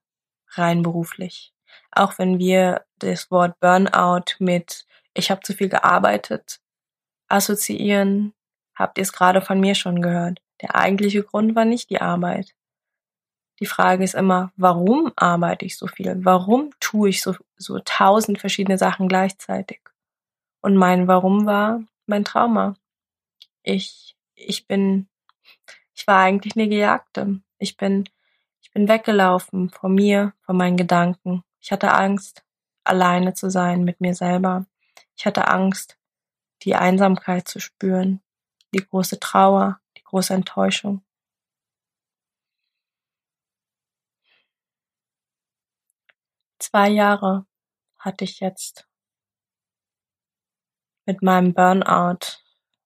rein 0.50 0.82
beruflich. 0.82 1.52
Auch 1.92 2.18
wenn 2.18 2.38
wir 2.38 2.84
das 2.98 3.30
Wort 3.30 3.58
Burnout 3.60 4.34
mit 4.38 4.86
ich 5.14 5.30
habe 5.30 5.40
zu 5.42 5.54
viel 5.54 5.68
gearbeitet 5.68 6.60
assoziieren, 7.28 8.34
habt 8.74 8.98
ihr 8.98 9.02
es 9.02 9.12
gerade 9.12 9.40
von 9.40 9.60
mir 9.60 9.74
schon 9.74 10.02
gehört. 10.02 10.40
Der 10.62 10.74
eigentliche 10.74 11.22
Grund 11.22 11.54
war 11.54 11.64
nicht 11.64 11.90
die 11.90 12.00
Arbeit. 12.00 12.54
Die 13.60 13.66
Frage 13.66 14.04
ist 14.04 14.14
immer, 14.14 14.52
warum 14.56 15.12
arbeite 15.16 15.66
ich 15.66 15.76
so 15.76 15.86
viel? 15.86 16.24
Warum 16.24 16.70
tue 16.80 17.10
ich 17.10 17.22
so, 17.22 17.34
so 17.56 17.78
tausend 17.84 18.38
verschiedene 18.38 18.78
Sachen 18.78 19.08
gleichzeitig? 19.08 19.80
Und 20.62 20.76
mein 20.76 21.08
Warum 21.08 21.46
war 21.46 21.82
mein 22.10 22.24
Trauma. 22.24 22.76
Ich, 23.62 24.16
ich 24.34 24.66
bin, 24.66 25.08
ich 25.94 26.06
war 26.06 26.18
eigentlich 26.22 26.56
eine 26.56 26.68
Gejagte. 26.68 27.40
Ich 27.58 27.78
bin, 27.78 28.06
ich 28.60 28.70
bin 28.72 28.88
weggelaufen 28.88 29.70
vor 29.70 29.88
mir, 29.88 30.34
vor 30.42 30.54
meinen 30.54 30.76
Gedanken. 30.76 31.42
Ich 31.60 31.72
hatte 31.72 31.92
Angst, 31.92 32.44
alleine 32.84 33.32
zu 33.32 33.50
sein 33.50 33.84
mit 33.84 34.00
mir 34.00 34.14
selber. 34.14 34.66
Ich 35.16 35.24
hatte 35.24 35.48
Angst, 35.48 35.96
die 36.62 36.74
Einsamkeit 36.74 37.48
zu 37.48 37.60
spüren, 37.60 38.20
die 38.74 38.84
große 38.84 39.20
Trauer, 39.20 39.80
die 39.96 40.02
große 40.02 40.34
Enttäuschung. 40.34 41.02
Zwei 46.60 46.90
Jahre 46.90 47.46
hatte 47.98 48.24
ich 48.24 48.40
jetzt 48.40 48.86
mit 51.06 51.22
meinem 51.22 51.54
Burnout, 51.54 52.38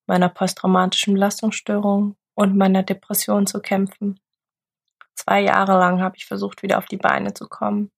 meiner 0.07 0.29
posttraumatischen 0.29 1.15
Belastungsstörung 1.15 2.17
und 2.35 2.57
meiner 2.57 2.85
Depression 2.85 3.49
zu 3.49 3.61
kämpfen. 3.61 4.21
Zwei 5.17 5.41
Jahre 5.41 5.73
lang 5.73 6.01
habe 6.01 6.17
ich 6.17 6.27
versucht, 6.27 6.63
wieder 6.63 6.79
auf 6.79 6.87
die 6.87 6.97
Beine 6.97 7.35
zu 7.35 7.49
kommen. 7.49 7.91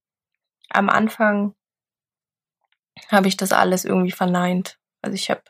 Am 0.70 0.88
Anfang 0.88 1.54
habe 3.10 3.28
ich 3.28 3.36
das 3.36 3.52
alles 3.52 3.84
irgendwie 3.84 4.12
verneint. 4.12 4.78
Also 5.02 5.14
ich 5.14 5.30
habe 5.30 5.42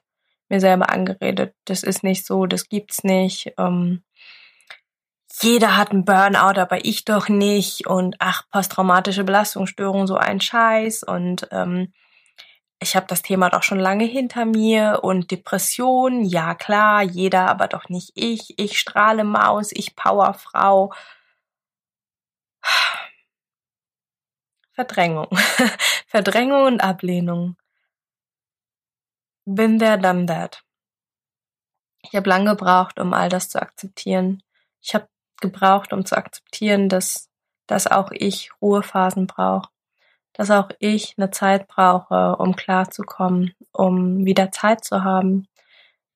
mir 0.48 0.58
selber 0.58 0.90
angeredet, 0.90 1.54
das 1.66 1.84
ist 1.84 2.02
nicht 2.02 2.26
so, 2.26 2.46
das 2.46 2.68
gibt's 2.68 3.04
nicht. 3.04 3.54
Ähm, 3.58 4.02
jeder 5.42 5.76
hat 5.76 5.90
einen 5.90 6.04
Burnout, 6.04 6.60
aber 6.60 6.84
ich 6.84 7.04
doch 7.04 7.28
nicht 7.28 7.86
und 7.86 8.16
ach, 8.18 8.44
posttraumatische 8.50 9.24
Belastungsstörung, 9.24 10.06
so 10.06 10.16
ein 10.16 10.40
Scheiß 10.40 11.02
und 11.02 11.48
ähm, 11.50 11.92
ich 12.78 12.94
habe 12.94 13.06
das 13.06 13.22
Thema 13.22 13.48
doch 13.50 13.62
schon 13.62 13.78
lange 13.80 14.04
hinter 14.04 14.44
mir 14.44 15.00
und 15.02 15.30
Depression, 15.30 16.24
ja 16.24 16.54
klar, 16.54 17.02
jeder, 17.02 17.48
aber 17.48 17.68
doch 17.68 17.88
nicht 17.88 18.12
ich. 18.14 18.58
Ich 18.58 18.78
strahle 18.78 19.24
Maus, 19.24 19.72
ich 19.72 19.96
Powerfrau. 19.96 20.92
Verdrängung. 24.72 25.28
Verdrängung 26.06 26.64
und 26.66 26.80
Ablehnung. 26.82 27.56
Bin 29.46 29.78
there, 29.78 29.98
done 29.98 30.26
that. 30.26 30.62
Ich 32.02 32.14
habe 32.14 32.28
lange 32.28 32.50
gebraucht, 32.50 32.98
um 32.98 33.14
all 33.14 33.28
das 33.28 33.48
zu 33.48 33.60
akzeptieren. 33.60 34.42
Ich 34.80 34.94
habe 34.94 35.08
gebraucht, 35.40 35.92
um 35.92 36.04
zu 36.04 36.16
akzeptieren, 36.16 36.88
dass, 36.88 37.28
dass 37.66 37.86
auch 37.86 38.10
ich 38.12 38.50
Ruhephasen 38.60 39.26
brauche 39.26 39.68
dass 40.36 40.50
auch 40.50 40.68
ich 40.80 41.14
eine 41.16 41.30
Zeit 41.30 41.66
brauche, 41.66 42.36
um 42.36 42.56
klarzukommen, 42.56 43.54
um 43.72 44.26
wieder 44.26 44.52
Zeit 44.52 44.84
zu 44.84 45.02
haben, 45.02 45.48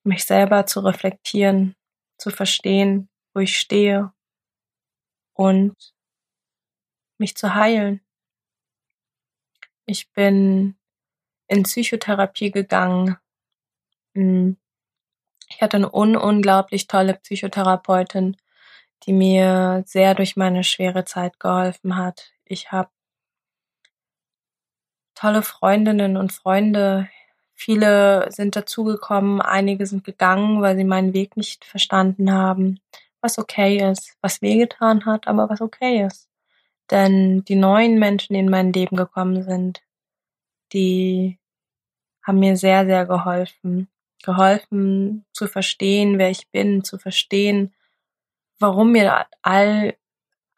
mich 0.03 0.25
selber 0.25 0.67
zu 0.67 0.81
reflektieren, 0.81 1.75
zu 2.19 2.29
verstehen, 2.29 3.09
wo 3.33 3.39
ich 3.39 3.57
stehe 3.57 4.13
und 5.33 5.75
mich 7.17 7.35
zu 7.35 7.55
heilen. 7.55 8.01
Ich 9.87 10.11
bin 10.11 10.77
in 11.47 11.63
Psychotherapie 11.63 12.51
gegangen. 12.51 13.17
Hm. 14.13 14.57
Ich 15.49 15.61
hatte 15.63 15.77
eine 15.77 15.91
un 15.91 16.15
unglaublich 16.15 16.85
tolle 16.85 17.15
Psychotherapeutin, 17.15 18.37
die 19.03 19.13
mir 19.13 19.83
sehr 19.85 20.15
durch 20.15 20.35
meine 20.35 20.63
schwere 20.63 21.05
Zeit 21.05 21.39
geholfen 21.39 21.97
hat. 21.97 22.31
Ich 22.45 22.71
habe 22.71 22.89
tolle 25.15 25.41
Freundinnen 25.41 26.17
und 26.17 26.31
Freunde. 26.33 27.09
Viele 27.53 28.31
sind 28.31 28.55
dazugekommen, 28.55 29.41
einige 29.41 29.85
sind 29.85 30.03
gegangen, 30.03 30.61
weil 30.61 30.75
sie 30.75 30.83
meinen 30.83 31.13
Weg 31.13 31.37
nicht 31.37 31.65
verstanden 31.65 32.31
haben, 32.31 32.79
was 33.21 33.37
okay 33.37 33.91
ist, 33.91 34.17
was 34.21 34.41
wehgetan 34.41 35.05
hat, 35.05 35.27
aber 35.27 35.49
was 35.49 35.61
okay 35.61 36.05
ist. 36.05 36.27
Denn 36.89 37.43
die 37.45 37.55
neuen 37.55 37.99
Menschen, 37.99 38.33
die 38.33 38.39
in 38.39 38.49
mein 38.49 38.73
Leben 38.73 38.97
gekommen 38.97 39.43
sind, 39.43 39.81
die 40.73 41.39
haben 42.23 42.39
mir 42.39 42.57
sehr, 42.57 42.85
sehr 42.85 43.05
geholfen. 43.05 43.89
Geholfen 44.23 45.25
zu 45.33 45.47
verstehen, 45.47 46.17
wer 46.17 46.29
ich 46.29 46.49
bin, 46.49 46.83
zu 46.83 46.97
verstehen, 46.97 47.73
warum 48.61 48.91
mir 48.91 49.27
all, 49.41 49.97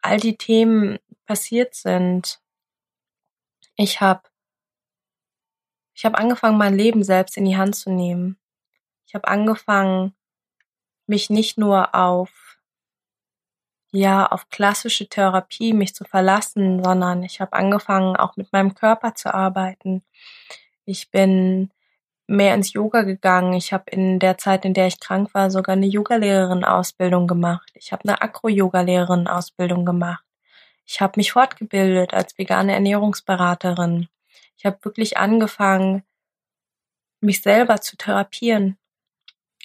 all 0.02 0.18
die 0.18 0.36
Themen 0.36 0.98
passiert 1.26 1.74
sind. 1.74 2.40
Ich 3.76 4.00
habe 4.00 4.22
ich 5.96 6.04
habe 6.04 6.18
angefangen, 6.18 6.58
mein 6.58 6.76
Leben 6.76 7.04
selbst 7.04 7.36
in 7.36 7.44
die 7.44 7.56
Hand 7.56 7.76
zu 7.76 7.90
nehmen. 7.90 8.36
Ich 9.06 9.14
habe 9.14 9.28
angefangen, 9.28 10.14
mich 11.06 11.30
nicht 11.30 11.56
nur 11.56 11.94
auf 11.94 12.58
ja, 13.92 14.26
auf 14.26 14.48
klassische 14.48 15.08
Therapie 15.08 15.72
mich 15.72 15.94
zu 15.94 16.04
verlassen, 16.04 16.82
sondern 16.82 17.22
ich 17.22 17.40
habe 17.40 17.52
angefangen, 17.52 18.16
auch 18.16 18.36
mit 18.36 18.52
meinem 18.52 18.74
Körper 18.74 19.14
zu 19.14 19.32
arbeiten. 19.32 20.02
Ich 20.84 21.12
bin 21.12 21.70
mehr 22.26 22.54
ins 22.54 22.72
Yoga 22.72 23.02
gegangen. 23.02 23.52
Ich 23.54 23.72
habe 23.72 23.90
in 23.90 24.18
der 24.18 24.38
Zeit, 24.38 24.64
in 24.64 24.74
der 24.74 24.86
ich 24.86 25.00
krank 25.00 25.34
war, 25.34 25.50
sogar 25.50 25.74
eine 25.74 25.86
Yogalehrerin-Ausbildung 25.86 27.26
gemacht. 27.26 27.70
Ich 27.74 27.92
habe 27.92 28.04
eine 28.04 28.22
Akro-Yoga-Lehrerin-Ausbildung 28.22 29.84
gemacht. 29.84 30.24
Ich 30.86 31.00
habe 31.00 31.14
mich 31.16 31.32
fortgebildet 31.32 32.14
als 32.14 32.38
vegane 32.38 32.72
Ernährungsberaterin. 32.74 34.08
Ich 34.56 34.66
habe 34.66 34.78
wirklich 34.82 35.16
angefangen, 35.16 36.02
mich 37.20 37.42
selber 37.42 37.80
zu 37.80 37.96
therapieren. 37.96 38.78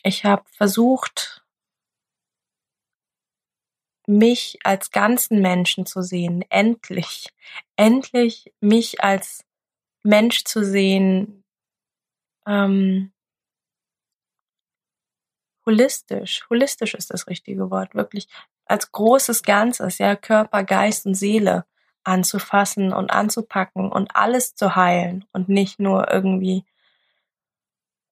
Ich 0.04 0.24
habe 0.26 0.44
versucht, 0.52 1.44
mich 4.08 4.58
als 4.64 4.92
ganzen 4.92 5.42
Menschen 5.42 5.86
zu 5.86 6.02
sehen, 6.02 6.44
endlich, 6.50 7.30
endlich 7.76 8.52
mich 8.60 9.04
als 9.04 9.46
Mensch 10.04 10.46
zu 10.46 10.66
sehen, 10.66 11.44
ähm, 12.50 13.12
holistisch, 15.66 16.46
holistisch 16.50 16.96
ist 16.96 17.14
das 17.14 17.28
richtige 17.28 17.70
Wort, 17.70 17.96
wirklich 17.96 18.28
als 18.66 18.92
großes 18.92 19.44
Ganzes, 19.44 20.00
ja, 20.00 20.16
Körper, 20.16 20.64
Geist 20.64 21.06
und 21.06 21.16
Seele 21.16 21.66
anzufassen 22.04 22.94
und 22.94 23.12
anzupacken 23.12 23.92
und 23.92 24.16
alles 24.16 24.56
zu 24.56 24.76
heilen 24.76 25.26
und 25.32 25.50
nicht 25.50 25.80
nur 25.80 26.12
irgendwie 26.12 26.66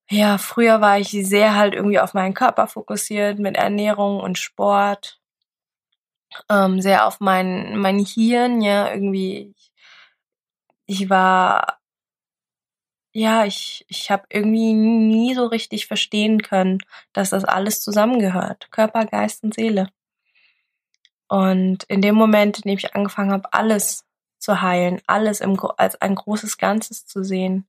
ja, 0.10 0.38
früher 0.38 0.80
war 0.80 1.00
ich 1.00 1.10
sehr 1.10 1.56
halt 1.56 1.74
irgendwie 1.74 2.00
auf 2.00 2.14
meinen 2.14 2.34
Körper 2.34 2.68
fokussiert 2.68 3.40
mit 3.40 3.58
Ernährung 3.58 4.22
und 4.22 4.38
Sport, 4.38 5.20
ähm, 6.50 6.82
sehr 6.82 7.06
auf 7.08 7.20
mein 7.20 7.78
mein 7.78 8.00
Hirn, 8.00 8.62
ja, 8.62 8.92
irgendwie 8.94 9.54
ich 10.86 11.10
war 11.10 11.80
ja, 13.18 13.46
ich 13.46 13.84
ich 13.88 14.12
habe 14.12 14.28
irgendwie 14.30 14.74
nie 14.74 15.34
so 15.34 15.48
richtig 15.48 15.88
verstehen 15.88 16.44
können, 16.44 16.78
dass 17.14 17.32
das 17.32 17.46
alles 17.46 17.82
zusammengehört, 17.82 18.70
Körper, 18.72 19.06
Geist 19.06 19.44
und 19.44 19.56
Seele. 19.56 19.90
Und 21.28 21.84
in 21.86 22.02
dem 22.02 22.14
Moment, 22.14 22.58
in 22.58 22.70
dem 22.70 22.78
ich 22.78 22.94
angefangen 22.96 23.32
habe, 23.32 23.52
alles 23.54 24.06
zu 24.38 24.62
heilen, 24.62 25.02
alles 25.08 25.42
im, 25.42 25.60
als 25.78 26.00
ein 26.00 26.14
großes 26.14 26.60
Ganzes 26.60 27.08
zu 27.08 27.24
sehen, 27.24 27.68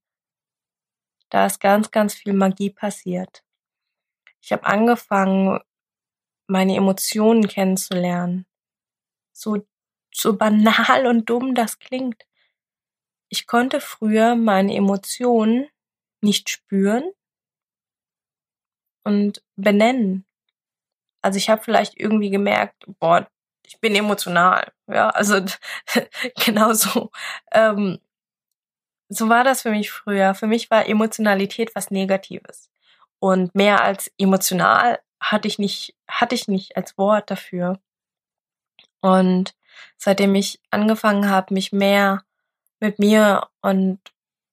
da 1.30 1.46
ist 1.46 1.60
ganz, 1.60 1.90
ganz 1.90 2.14
viel 2.14 2.34
Magie 2.34 2.70
passiert. 2.70 3.42
Ich 4.42 4.52
habe 4.52 4.66
angefangen, 4.66 5.60
meine 6.46 6.76
Emotionen 6.76 7.48
kennenzulernen. 7.48 8.44
So, 9.32 9.66
so 10.12 10.36
banal 10.36 11.06
und 11.06 11.30
dumm 11.30 11.54
das 11.54 11.78
klingt. 11.78 12.26
Ich 13.28 13.46
konnte 13.46 13.80
früher 13.80 14.34
meine 14.34 14.74
Emotionen 14.74 15.68
nicht 16.20 16.48
spüren 16.50 17.10
und 19.04 19.42
benennen. 19.56 20.26
Also 21.22 21.36
ich 21.36 21.50
habe 21.50 21.62
vielleicht 21.62 21.98
irgendwie 21.98 22.30
gemerkt, 22.30 22.84
boah, 22.98 23.28
ich 23.66 23.80
bin 23.80 23.94
emotional. 23.94 24.72
Ja, 24.86 25.10
also 25.10 25.44
genau 26.44 26.72
so. 26.72 27.10
Ähm, 27.52 27.98
so 29.08 29.28
war 29.28 29.44
das 29.44 29.62
für 29.62 29.70
mich 29.70 29.90
früher. 29.90 30.34
Für 30.34 30.46
mich 30.46 30.70
war 30.70 30.86
Emotionalität 30.86 31.74
was 31.74 31.90
Negatives. 31.90 32.70
Und 33.20 33.54
mehr 33.54 33.82
als 33.82 34.12
emotional 34.18 35.00
hatte 35.20 35.48
ich 35.48 35.58
nicht, 35.58 35.96
hatte 36.08 36.34
ich 36.34 36.48
nicht 36.48 36.76
als 36.76 36.96
Wort 36.98 37.30
dafür. 37.30 37.80
Und 39.00 39.54
seitdem 39.96 40.34
ich 40.34 40.60
angefangen 40.70 41.28
habe, 41.28 41.54
mich 41.54 41.72
mehr 41.72 42.24
mit 42.80 42.98
mir 42.98 43.48
und 43.62 43.98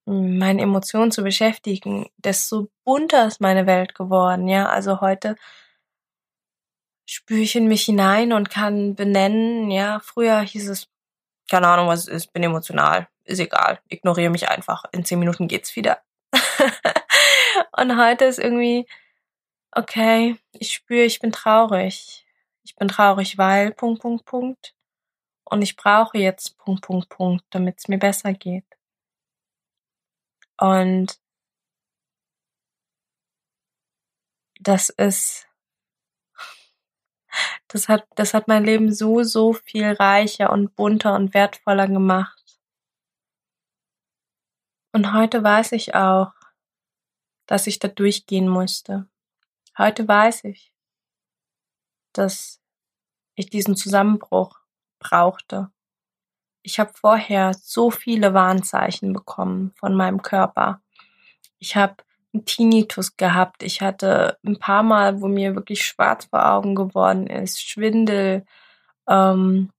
meinen 0.05 0.59
Emotionen 0.59 1.11
zu 1.11 1.23
beschäftigen, 1.23 2.09
desto 2.17 2.69
bunter 2.83 3.27
ist 3.27 3.41
meine 3.41 3.65
Welt 3.65 3.95
geworden. 3.95 4.47
Ja, 4.47 4.67
also 4.69 5.01
heute 5.01 5.35
spüre 7.07 7.39
ich 7.39 7.55
in 7.55 7.67
mich 7.67 7.83
hinein 7.83 8.33
und 8.33 8.49
kann 8.49 8.95
benennen, 8.95 9.71
ja, 9.71 9.99
früher 9.99 10.41
hieß 10.41 10.69
es, 10.69 10.87
keine 11.49 11.67
Ahnung, 11.67 11.87
was 11.87 12.01
es 12.01 12.07
ist, 12.07 12.33
bin 12.33 12.43
emotional, 12.43 13.07
ist 13.23 13.39
egal, 13.39 13.79
ignoriere 13.87 14.31
mich 14.31 14.49
einfach, 14.49 14.83
in 14.91 15.05
zehn 15.05 15.19
Minuten 15.19 15.47
geht's 15.47 15.75
wieder. 15.75 16.01
und 17.77 17.97
heute 17.99 18.25
ist 18.25 18.39
irgendwie, 18.39 18.87
okay, 19.71 20.37
ich 20.53 20.73
spüre, 20.73 21.03
ich 21.03 21.19
bin 21.19 21.31
traurig. 21.31 22.25
Ich 22.63 22.75
bin 22.75 22.87
traurig, 22.87 23.37
weil, 23.37 23.71
Punkt, 23.71 24.01
Punkt, 24.01 24.25
Punkt. 24.25 24.74
Und 25.45 25.61
ich 25.61 25.75
brauche 25.75 26.17
jetzt 26.17 26.57
Punkt, 26.57 26.83
Punkt, 26.85 27.09
Punkt, 27.09 27.45
damit 27.51 27.79
es 27.79 27.87
mir 27.87 27.99
besser 27.99 28.33
geht. 28.33 28.65
Und 30.57 31.19
das 34.59 34.89
ist 34.89 35.47
das 37.67 37.89
hat, 37.89 38.07
das 38.15 38.33
hat 38.33 38.47
mein 38.47 38.63
Leben 38.63 38.93
so, 38.93 39.23
so 39.23 39.53
viel 39.53 39.91
reicher 39.91 40.51
und 40.51 40.75
bunter 40.75 41.15
und 41.15 41.33
wertvoller 41.33 41.87
gemacht. 41.87 42.59
Und 44.93 45.13
heute 45.13 45.43
weiß 45.43 45.73
ich 45.73 45.93
auch, 45.93 46.31
dass 47.47 47.67
ich 47.67 47.79
da 47.79 47.89
durchgehen 47.89 48.47
musste. 48.47 49.09
Heute 49.77 50.07
weiß 50.07 50.45
ich, 50.45 50.71
dass 52.13 52.61
ich 53.35 53.49
diesen 53.49 53.75
Zusammenbruch 53.75 54.64
brauchte. 55.09 55.69
Ich 56.61 56.79
habe 56.79 56.91
vorher 56.93 57.53
so 57.53 57.91
viele 57.91 58.33
Warnzeichen 58.33 59.13
bekommen 59.13 59.71
von 59.75 59.95
meinem 59.95 60.21
Körper. 60.21 60.81
Ich 61.59 61.75
habe 61.75 61.97
einen 62.33 62.45
Tinnitus 62.45 63.17
gehabt. 63.17 63.63
Ich 63.63 63.81
hatte 63.81 64.37
ein 64.45 64.57
paar 64.57 64.83
Mal, 64.83 65.21
wo 65.21 65.27
mir 65.27 65.55
wirklich 65.55 65.85
schwarz 65.85 66.25
vor 66.25 66.45
Augen 66.45 66.75
geworden 66.75 67.27
ist, 67.27 67.61
Schwindel, 67.61 68.45
ähm, 69.07 69.69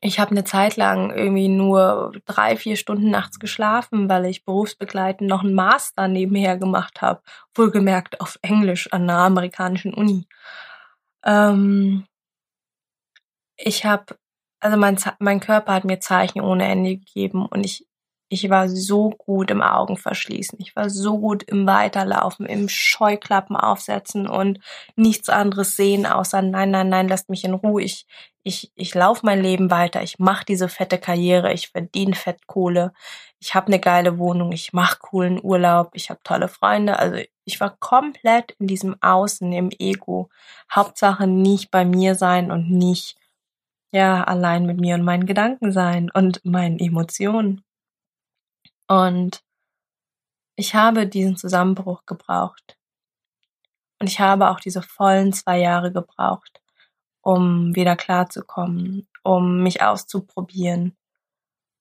ich 0.00 0.18
habe 0.18 0.32
eine 0.32 0.44
Zeit 0.44 0.76
lang 0.76 1.10
irgendwie 1.10 1.48
nur 1.48 2.12
drei, 2.24 2.56
vier 2.56 2.76
Stunden 2.76 3.10
nachts 3.10 3.38
geschlafen, 3.38 4.08
weil 4.08 4.26
ich 4.26 4.44
berufsbegleitend 4.44 5.30
noch 5.30 5.44
einen 5.44 5.54
Master 5.54 6.08
nebenher 6.08 6.56
gemacht 6.56 7.02
habe. 7.02 7.22
Wohlgemerkt 7.54 8.20
auf 8.20 8.38
Englisch 8.42 8.92
an 8.92 9.02
einer 9.02 9.20
amerikanischen 9.20 9.94
Uni. 9.94 10.26
Ähm, 11.24 12.04
ich 13.56 13.84
habe, 13.84 14.16
also 14.60 14.76
mein, 14.76 14.98
mein 15.18 15.40
Körper 15.40 15.74
hat 15.74 15.84
mir 15.84 16.00
Zeichen 16.00 16.40
ohne 16.40 16.66
Ende 16.66 16.96
gegeben 16.96 17.46
und 17.46 17.64
ich 17.64 17.86
ich 18.28 18.50
war 18.50 18.68
so 18.68 19.10
gut 19.10 19.50
im 19.50 19.62
Augenverschließen. 19.62 20.58
Ich 20.60 20.74
war 20.74 20.90
so 20.90 21.18
gut 21.18 21.44
im 21.44 21.66
Weiterlaufen, 21.66 22.46
im 22.46 22.68
Scheuklappen 22.68 23.56
aufsetzen 23.56 24.26
und 24.26 24.58
nichts 24.96 25.28
anderes 25.28 25.76
sehen, 25.76 26.06
außer 26.06 26.42
nein, 26.42 26.70
nein, 26.70 26.88
nein, 26.88 27.08
lasst 27.08 27.28
mich 27.28 27.44
in 27.44 27.54
Ruhe. 27.54 27.82
Ich, 27.82 28.06
ich, 28.42 28.72
ich 28.74 28.94
laufe 28.94 29.24
mein 29.24 29.40
Leben 29.42 29.70
weiter. 29.70 30.02
Ich 30.02 30.18
mache 30.18 30.44
diese 30.44 30.68
fette 30.68 30.98
Karriere. 30.98 31.52
Ich 31.52 31.68
verdiene 31.68 32.14
Fettkohle. 32.14 32.92
Ich 33.38 33.54
habe 33.54 33.68
eine 33.68 33.78
geile 33.78 34.18
Wohnung. 34.18 34.50
Ich 34.52 34.72
mache 34.72 34.98
coolen 35.00 35.40
Urlaub. 35.42 35.90
Ich 35.94 36.10
habe 36.10 36.20
tolle 36.24 36.48
Freunde. 36.48 36.98
Also 36.98 37.18
ich 37.44 37.60
war 37.60 37.76
komplett 37.78 38.56
in 38.58 38.66
diesem 38.66 38.96
Außen, 39.00 39.52
im 39.52 39.70
Ego. 39.78 40.30
Hauptsache 40.74 41.28
nicht 41.28 41.70
bei 41.70 41.84
mir 41.84 42.16
sein 42.16 42.50
und 42.50 42.70
nicht 42.70 43.16
ja 43.92 44.24
allein 44.24 44.66
mit 44.66 44.78
mir 44.80 44.94
und 44.94 45.04
meinen 45.04 45.26
Gedanken 45.26 45.72
sein 45.72 46.10
und 46.10 46.44
meinen 46.44 46.78
Emotionen. 46.78 47.64
Und 48.88 49.42
ich 50.56 50.74
habe 50.74 51.06
diesen 51.06 51.36
Zusammenbruch 51.36 52.06
gebraucht. 52.06 52.78
Und 54.00 54.08
ich 54.08 54.20
habe 54.20 54.50
auch 54.50 54.60
diese 54.60 54.82
vollen 54.82 55.32
zwei 55.32 55.58
Jahre 55.58 55.92
gebraucht, 55.92 56.60
um 57.22 57.74
wieder 57.74 57.96
klarzukommen, 57.96 59.08
um 59.22 59.62
mich 59.62 59.82
auszuprobieren, 59.82 60.96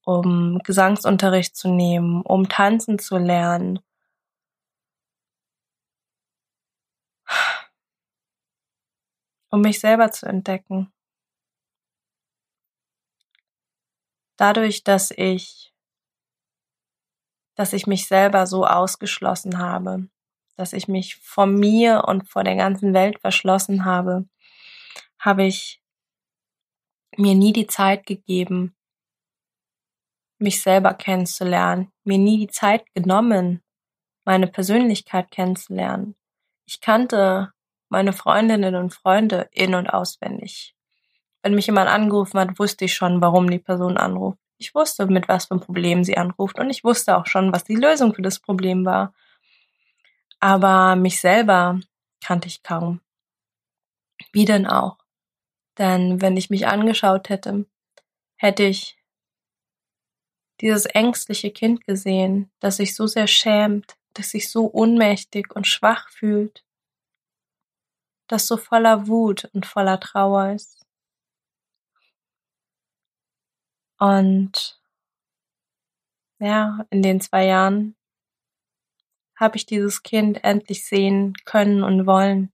um 0.06 0.60
Gesangsunterricht 0.60 1.56
zu 1.56 1.70
nehmen, 1.70 2.22
um 2.22 2.50
tanzen 2.50 3.00
zu 3.00 3.18
lernen. 3.18 3.80
Um 9.50 9.62
mich 9.62 9.80
selber 9.80 10.12
zu 10.12 10.26
entdecken. 10.26 10.92
Dadurch, 14.38 14.84
dass 14.84 15.12
ich 15.12 15.66
dass 17.56 17.74
ich 17.74 17.88
mich 17.88 18.08
selber 18.08 18.46
so 18.48 18.66
ausgeschlossen 18.66 19.58
habe, 19.58 20.10
dass 20.58 20.74
ich 20.74 20.88
mich 20.88 21.16
vor 21.16 21.46
mir 21.46 22.04
und 22.06 22.30
vor 22.30 22.44
der 22.44 22.56
ganzen 22.56 22.94
Welt 22.94 23.20
verschlossen 23.20 23.86
habe, 23.86 24.28
habe 25.20 25.46
ich 25.46 25.82
mir 27.18 27.34
nie 27.34 27.54
die 27.54 27.68
Zeit 27.68 28.06
gegeben, 28.06 28.76
mich 30.38 30.62
selber 30.62 30.94
kennenzulernen, 30.94 31.92
mir 32.04 32.18
nie 32.18 32.38
die 32.40 32.52
Zeit 32.52 32.86
genommen, 32.94 33.64
meine 34.26 34.48
Persönlichkeit 34.48 35.32
kennenzulernen. 35.32 36.16
Ich 36.66 36.82
kannte 36.82 37.54
meine 37.90 38.12
Freundinnen 38.12 38.76
und 38.76 38.94
Freunde 38.94 39.48
in 39.52 39.76
und 39.76 39.88
auswendig. 39.88 40.76
Wenn 41.46 41.54
mich 41.54 41.68
jemand 41.68 41.92
angerufen 41.92 42.40
hat, 42.40 42.58
wusste 42.58 42.86
ich 42.86 42.96
schon, 42.96 43.22
warum 43.22 43.48
die 43.52 43.60
Person 43.60 43.98
anruft. 43.98 44.40
Ich 44.58 44.74
wusste, 44.74 45.06
mit 45.06 45.28
was 45.28 45.46
für 45.46 45.52
einem 45.52 45.60
Problem 45.60 46.04
sie 46.04 46.18
anruft 46.18 46.58
und 46.58 46.72
ich 46.72 46.84
wusste 46.84 47.16
auch 47.16 47.28
schon, 47.28 47.54
was 47.54 47.64
die 47.64 47.76
Lösung 47.76 48.16
für 48.16 48.24
das 48.24 48.40
Problem 48.40 48.84
war. 48.84 49.14
Aber 50.40 50.96
mich 50.96 51.22
selber 51.22 51.80
kannte 52.20 52.48
ich 52.48 52.64
kaum. 52.64 53.00
Wie 54.32 54.46
denn 54.46 54.66
auch? 54.66 54.98
Denn 55.78 56.20
wenn 56.20 56.36
ich 56.36 56.50
mich 56.50 56.66
angeschaut 56.66 57.30
hätte, 57.30 57.68
hätte 58.38 58.64
ich 58.64 58.98
dieses 60.62 60.88
ängstliche 60.88 61.52
Kind 61.52 61.86
gesehen, 61.86 62.50
das 62.60 62.78
sich 62.78 62.96
so 62.96 63.06
sehr 63.06 63.28
schämt, 63.28 63.98
das 64.14 64.32
sich 64.32 64.50
so 64.50 64.74
ohnmächtig 64.74 65.56
und 65.56 65.68
schwach 65.68 66.10
fühlt, 66.10 66.66
das 68.26 68.48
so 68.48 68.58
voller 68.58 69.06
Wut 69.08 69.48
und 69.54 69.68
voller 69.68 70.00
Trauer 70.00 70.50
ist. 70.50 70.85
Und 73.98 74.80
ja, 76.40 76.86
in 76.90 77.02
den 77.02 77.22
zwei 77.22 77.46
Jahren 77.46 77.96
habe 79.36 79.58
ich 79.58 79.66
dieses 79.66 80.04
Kind 80.04 80.44
endlich 80.44 80.86
sehen 80.86 81.34
können 81.46 81.84
und 81.84 82.06
wollen. 82.06 82.54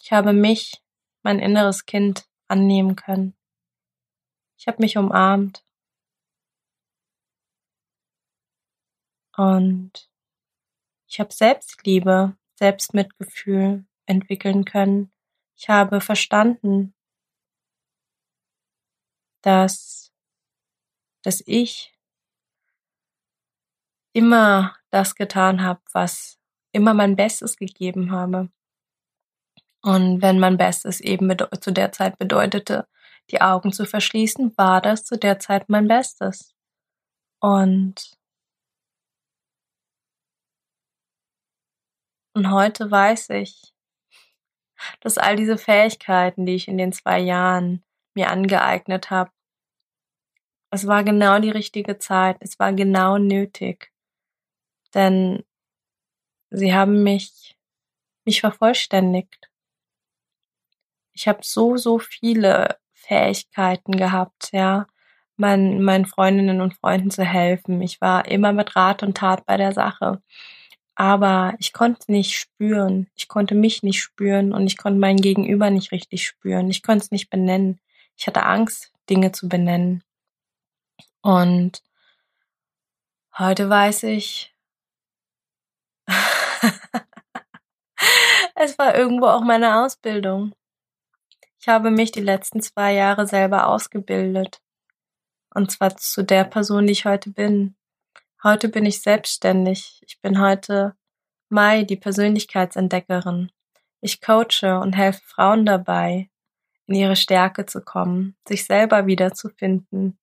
Ich 0.00 0.12
habe 0.12 0.32
mich, 0.32 0.82
mein 1.22 1.38
inneres 1.38 1.86
Kind, 1.86 2.28
annehmen 2.48 2.96
können. 2.96 3.34
Ich 4.58 4.66
habe 4.66 4.82
mich 4.82 4.96
umarmt. 4.96 5.64
Und 9.36 10.10
ich 11.08 11.20
habe 11.20 11.32
Selbstliebe, 11.32 12.36
Selbstmitgefühl 12.54 13.86
entwickeln 14.06 14.64
können. 14.64 15.12
Ich 15.56 15.68
habe 15.68 16.00
verstanden, 16.00 16.94
dass 19.42 20.03
dass 21.24 21.42
ich 21.46 21.94
immer 24.12 24.76
das 24.90 25.14
getan 25.16 25.62
habe, 25.62 25.80
was 25.92 26.38
immer 26.72 26.94
mein 26.94 27.16
Bestes 27.16 27.56
gegeben 27.56 28.12
habe. 28.12 28.50
Und 29.82 30.22
wenn 30.22 30.38
mein 30.38 30.56
Bestes 30.56 31.00
eben 31.00 31.34
zu 31.60 31.72
der 31.72 31.92
Zeit 31.92 32.18
bedeutete, 32.18 32.86
die 33.30 33.40
Augen 33.40 33.72
zu 33.72 33.86
verschließen, 33.86 34.56
war 34.56 34.80
das 34.80 35.04
zu 35.04 35.18
der 35.18 35.38
Zeit 35.38 35.68
mein 35.68 35.88
Bestes. 35.88 36.54
Und 37.40 38.16
und 42.34 42.50
heute 42.50 42.90
weiß 42.90 43.30
ich, 43.30 43.74
dass 45.00 45.18
all 45.18 45.36
diese 45.36 45.58
Fähigkeiten, 45.58 46.46
die 46.46 46.54
ich 46.54 46.68
in 46.68 46.78
den 46.78 46.92
zwei 46.92 47.18
Jahren 47.18 47.84
mir 48.14 48.30
angeeignet 48.30 49.10
habe, 49.10 49.30
es 50.74 50.86
war 50.86 51.04
genau 51.04 51.38
die 51.38 51.50
richtige 51.50 51.98
Zeit. 51.98 52.36
Es 52.40 52.58
war 52.58 52.72
genau 52.72 53.18
nötig. 53.18 53.92
Denn 54.94 55.44
sie 56.50 56.74
haben 56.74 57.02
mich, 57.02 57.56
mich 58.24 58.40
vervollständigt. 58.40 59.50
Ich 61.12 61.28
habe 61.28 61.40
so, 61.42 61.76
so 61.76 61.98
viele 61.98 62.76
Fähigkeiten 62.92 63.92
gehabt, 63.96 64.50
ja, 64.52 64.86
meinen, 65.36 65.82
meinen 65.82 66.06
Freundinnen 66.06 66.60
und 66.60 66.74
Freunden 66.74 67.10
zu 67.10 67.24
helfen. 67.24 67.80
Ich 67.80 68.00
war 68.00 68.26
immer 68.26 68.52
mit 68.52 68.74
Rat 68.76 69.02
und 69.02 69.16
Tat 69.16 69.46
bei 69.46 69.56
der 69.56 69.72
Sache. 69.72 70.22
Aber 70.96 71.54
ich 71.58 71.72
konnte 71.72 72.10
nicht 72.10 72.36
spüren. 72.36 73.08
Ich 73.14 73.28
konnte 73.28 73.54
mich 73.54 73.82
nicht 73.82 74.00
spüren 74.00 74.52
und 74.52 74.66
ich 74.66 74.76
konnte 74.76 74.98
mein 74.98 75.16
Gegenüber 75.16 75.70
nicht 75.70 75.92
richtig 75.92 76.26
spüren. 76.26 76.68
Ich 76.70 76.82
konnte 76.82 77.04
es 77.04 77.10
nicht 77.10 77.30
benennen. 77.30 77.80
Ich 78.16 78.26
hatte 78.26 78.44
Angst, 78.44 78.92
Dinge 79.10 79.32
zu 79.32 79.48
benennen. 79.48 80.02
Und 81.24 81.82
heute 83.38 83.70
weiß 83.70 84.02
ich, 84.02 84.54
es 88.54 88.78
war 88.78 88.94
irgendwo 88.94 89.28
auch 89.28 89.40
meine 89.40 89.82
Ausbildung. 89.82 90.54
Ich 91.58 91.66
habe 91.66 91.90
mich 91.90 92.12
die 92.12 92.20
letzten 92.20 92.60
zwei 92.60 92.92
Jahre 92.92 93.26
selber 93.26 93.68
ausgebildet. 93.68 94.60
Und 95.54 95.70
zwar 95.70 95.96
zu 95.96 96.22
der 96.22 96.44
Person, 96.44 96.86
die 96.86 96.92
ich 96.92 97.06
heute 97.06 97.30
bin. 97.30 97.74
Heute 98.42 98.68
bin 98.68 98.84
ich 98.84 99.00
selbstständig. 99.00 100.02
Ich 100.06 100.20
bin 100.20 100.42
heute 100.42 100.94
Mai, 101.48 101.84
die 101.84 101.96
Persönlichkeitsentdeckerin. 101.96 103.50
Ich 104.02 104.20
coache 104.20 104.78
und 104.78 104.92
helfe 104.92 105.22
Frauen 105.24 105.64
dabei, 105.64 106.28
in 106.86 106.96
ihre 106.96 107.16
Stärke 107.16 107.64
zu 107.64 107.80
kommen, 107.80 108.36
sich 108.46 108.66
selber 108.66 109.06
wiederzufinden, 109.06 110.18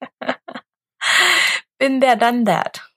Bin 1.78 2.00
der 2.00 2.16
dann 2.16 2.44
that. 2.44 2.90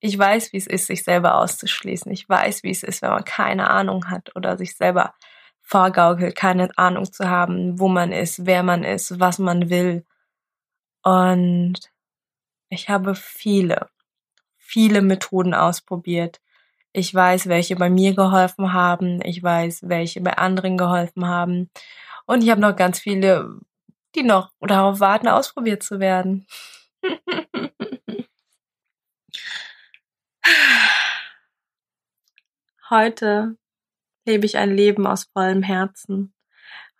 Ich 0.00 0.18
weiß, 0.18 0.52
wie 0.52 0.56
es 0.56 0.66
ist, 0.66 0.86
sich 0.86 1.04
selber 1.04 1.36
auszuschließen. 1.36 2.10
Ich 2.10 2.28
weiß, 2.28 2.64
wie 2.64 2.70
es 2.70 2.82
ist, 2.82 3.02
wenn 3.02 3.10
man 3.10 3.24
keine 3.24 3.70
Ahnung 3.70 4.10
hat 4.10 4.34
oder 4.34 4.58
sich 4.58 4.76
selber 4.76 5.14
vorgaukelt, 5.60 6.34
keine 6.34 6.70
Ahnung 6.76 7.10
zu 7.12 7.30
haben, 7.30 7.78
wo 7.78 7.88
man 7.88 8.12
ist, 8.12 8.44
wer 8.44 8.62
man 8.62 8.84
ist, 8.84 9.20
was 9.20 9.38
man 9.38 9.70
will. 9.70 10.04
Und 11.02 11.92
ich 12.68 12.88
habe 12.88 13.14
viele, 13.14 13.88
viele 14.56 15.02
Methoden 15.02 15.54
ausprobiert. 15.54 16.40
Ich 16.92 17.14
weiß, 17.14 17.46
welche 17.48 17.76
bei 17.76 17.90
mir 17.90 18.14
geholfen 18.14 18.72
haben. 18.72 19.20
Ich 19.24 19.42
weiß, 19.42 19.88
welche 19.88 20.20
bei 20.20 20.36
anderen 20.36 20.76
geholfen 20.76 21.26
haben. 21.26 21.70
Und 22.26 22.42
ich 22.42 22.50
habe 22.50 22.60
noch 22.60 22.76
ganz 22.76 22.98
viele 22.98 23.60
die 24.14 24.22
noch 24.22 24.52
darauf 24.60 25.00
warten, 25.00 25.28
ausprobiert 25.28 25.82
zu 25.82 26.00
werden. 26.00 26.46
Heute 32.90 33.56
lebe 34.26 34.44
ich 34.46 34.58
ein 34.58 34.74
Leben 34.76 35.06
aus 35.06 35.24
vollem 35.32 35.62
Herzen. 35.62 36.34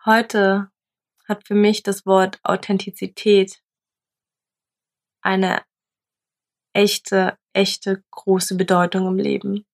Heute 0.05 0.71
hat 1.29 1.47
für 1.47 1.55
mich 1.55 1.83
das 1.83 2.07
Wort 2.07 2.41
Authentizität 2.43 3.63
eine 5.21 5.63
echte, 6.73 7.37
echte 7.53 8.03
große 8.11 8.57
Bedeutung 8.57 9.07
im 9.07 9.19
Leben. 9.19 9.67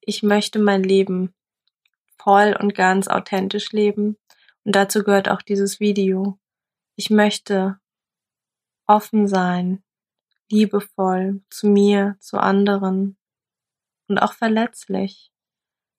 Ich 0.00 0.22
möchte 0.22 0.58
mein 0.58 0.82
Leben 0.82 1.34
voll 2.18 2.56
und 2.58 2.74
ganz 2.74 3.08
authentisch 3.08 3.72
leben 3.72 4.16
und 4.64 4.74
dazu 4.74 5.02
gehört 5.02 5.28
auch 5.28 5.42
dieses 5.42 5.80
Video. 5.80 6.38
Ich 6.96 7.10
möchte 7.10 7.78
offen 8.86 9.28
sein, 9.28 9.82
liebevoll 10.50 11.42
zu 11.50 11.68
mir, 11.68 12.16
zu 12.20 12.38
anderen 12.38 13.16
und 14.08 14.18
auch 14.18 14.34
verletzlich. 14.34 15.32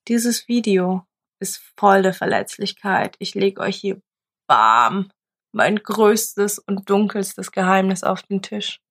Dieses 0.07 0.47
Video 0.47 1.05
ist 1.39 1.61
voll 1.77 2.01
der 2.01 2.13
Verletzlichkeit. 2.13 3.15
Ich 3.19 3.33
lege 3.35 3.61
euch 3.61 3.77
hier 3.77 4.01
bam 4.47 5.11
mein 5.51 5.77
größtes 5.77 6.59
und 6.59 6.89
dunkelstes 6.89 7.51
Geheimnis 7.51 8.03
auf 8.03 8.23
den 8.23 8.41
Tisch. 8.41 8.81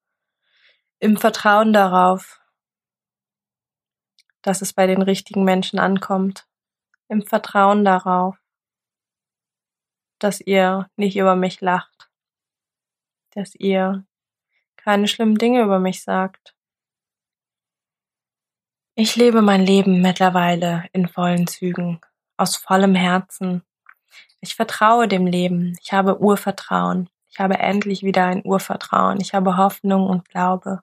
Im 0.98 1.16
Vertrauen 1.18 1.72
darauf, 1.72 2.40
dass 4.40 4.62
es 4.62 4.72
bei 4.72 4.86
den 4.86 5.02
richtigen 5.02 5.44
Menschen 5.44 5.78
ankommt. 5.78 6.46
Im 7.08 7.22
Vertrauen 7.22 7.84
darauf, 7.84 8.36
dass 10.24 10.40
ihr 10.40 10.88
nicht 10.96 11.16
über 11.18 11.36
mich 11.36 11.60
lacht, 11.60 12.08
dass 13.34 13.54
ihr 13.54 14.06
keine 14.76 15.06
schlimmen 15.06 15.36
Dinge 15.36 15.62
über 15.62 15.78
mich 15.78 16.02
sagt. 16.02 16.54
Ich 18.94 19.16
lebe 19.16 19.42
mein 19.42 19.66
Leben 19.66 20.00
mittlerweile 20.00 20.84
in 20.92 21.08
vollen 21.08 21.46
Zügen, 21.46 22.00
aus 22.38 22.56
vollem 22.56 22.94
Herzen. 22.94 23.62
Ich 24.40 24.54
vertraue 24.54 25.08
dem 25.08 25.26
Leben. 25.26 25.76
Ich 25.82 25.92
habe 25.92 26.20
Urvertrauen. 26.20 27.10
Ich 27.28 27.38
habe 27.38 27.58
endlich 27.58 28.02
wieder 28.02 28.24
ein 28.26 28.42
Urvertrauen. 28.44 29.20
Ich 29.20 29.34
habe 29.34 29.58
Hoffnung 29.58 30.06
und 30.06 30.26
Glaube. 30.28 30.80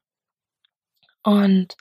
Und 1.24 1.78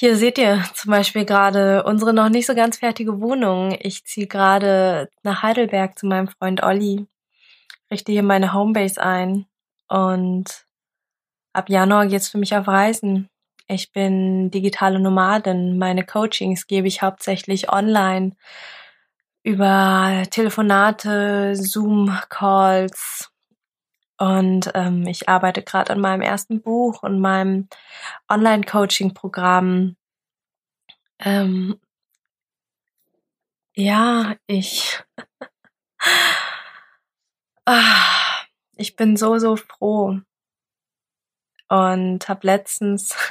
hier 0.00 0.16
seht 0.16 0.38
ihr 0.38 0.62
zum 0.74 0.92
Beispiel 0.92 1.24
gerade 1.24 1.82
unsere 1.82 2.14
noch 2.14 2.28
nicht 2.28 2.46
so 2.46 2.54
ganz 2.54 2.78
fertige 2.78 3.20
Wohnung. 3.20 3.76
Ich 3.80 4.04
ziehe 4.04 4.28
gerade 4.28 5.10
nach 5.24 5.42
Heidelberg 5.42 5.98
zu 5.98 6.06
meinem 6.06 6.28
Freund 6.28 6.62
Olli, 6.62 7.08
richte 7.90 8.12
hier 8.12 8.22
meine 8.22 8.52
Homebase 8.52 9.02
ein 9.02 9.46
und 9.88 10.66
ab 11.52 11.68
Januar 11.68 12.06
geht's 12.06 12.28
für 12.28 12.38
mich 12.38 12.54
auf 12.54 12.68
Reisen. 12.68 13.28
Ich 13.66 13.90
bin 13.90 14.52
digitale 14.52 15.00
Nomadin. 15.00 15.78
Meine 15.78 16.06
Coachings 16.06 16.68
gebe 16.68 16.86
ich 16.86 17.02
hauptsächlich 17.02 17.72
online 17.72 18.36
über 19.42 20.22
Telefonate, 20.30 21.56
Zoom-Calls, 21.56 23.32
und 24.18 24.72
ähm, 24.74 25.06
ich 25.06 25.28
arbeite 25.28 25.62
gerade 25.62 25.92
an 25.92 26.00
meinem 26.00 26.22
ersten 26.22 26.60
Buch 26.60 27.02
und 27.04 27.20
meinem 27.20 27.68
Online-Coaching-Programm. 28.28 29.96
Ähm, 31.20 31.80
ja, 33.76 34.34
ich, 34.48 35.00
ah, 37.64 38.44
ich 38.76 38.96
bin 38.96 39.16
so, 39.16 39.38
so 39.38 39.54
froh. 39.56 40.20
Und 41.68 42.28
habe 42.28 42.46
letztens, 42.46 43.14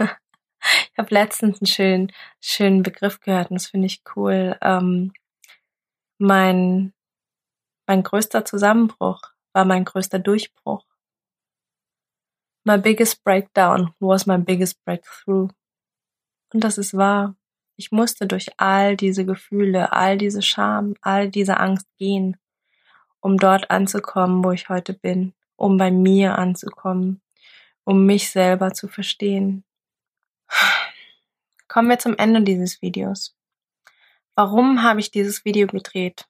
ich 0.62 0.98
habe 0.98 1.14
letztens 1.14 1.62
einen 1.62 1.68
schönen, 1.68 2.14
schönen 2.40 2.82
Begriff 2.84 3.20
gehört 3.20 3.52
und 3.52 3.56
das 3.56 3.68
finde 3.68 3.88
ich 3.88 4.04
cool. 4.16 4.58
Ähm, 4.62 5.12
mein, 6.18 6.94
mein 7.88 8.04
größter 8.04 8.46
Zusammenbruch 8.46 9.37
war 9.58 9.66
mein 9.66 9.86
größter 9.86 10.20
Durchbruch. 10.20 10.86
My 12.64 12.78
biggest 12.78 13.24
breakdown 13.24 13.92
was 14.00 14.28
my 14.28 14.38
biggest 14.38 14.86
breakthrough. 14.86 15.50
Und 16.54 16.64
das 16.64 16.78
ist 16.78 16.96
wahr. 16.96 17.36
Ich 17.76 17.92
musste 17.92 18.28
durch 18.28 18.52
all 18.58 18.96
diese 18.96 19.26
Gefühle, 19.26 19.94
all 19.94 20.20
diese 20.20 20.44
Scham, 20.44 20.94
all 21.02 21.32
diese 21.32 21.58
Angst 21.58 21.88
gehen, 21.98 22.38
um 23.20 23.38
dort 23.38 23.72
anzukommen, 23.72 24.44
wo 24.44 24.52
ich 24.52 24.70
heute 24.70 24.94
bin, 24.94 25.34
um 25.56 25.78
bei 25.78 25.90
mir 25.90 26.38
anzukommen, 26.38 27.20
um 27.84 28.06
mich 28.06 28.30
selber 28.30 28.74
zu 28.74 28.88
verstehen. 28.88 29.64
Kommen 31.68 31.90
wir 31.90 31.98
zum 31.98 32.16
Ende 32.16 32.44
dieses 32.44 32.84
Videos. 32.84 33.36
Warum 34.36 34.84
habe 34.84 35.00
ich 35.00 35.10
dieses 35.10 35.46
Video 35.46 35.66
gedreht? 35.66 36.28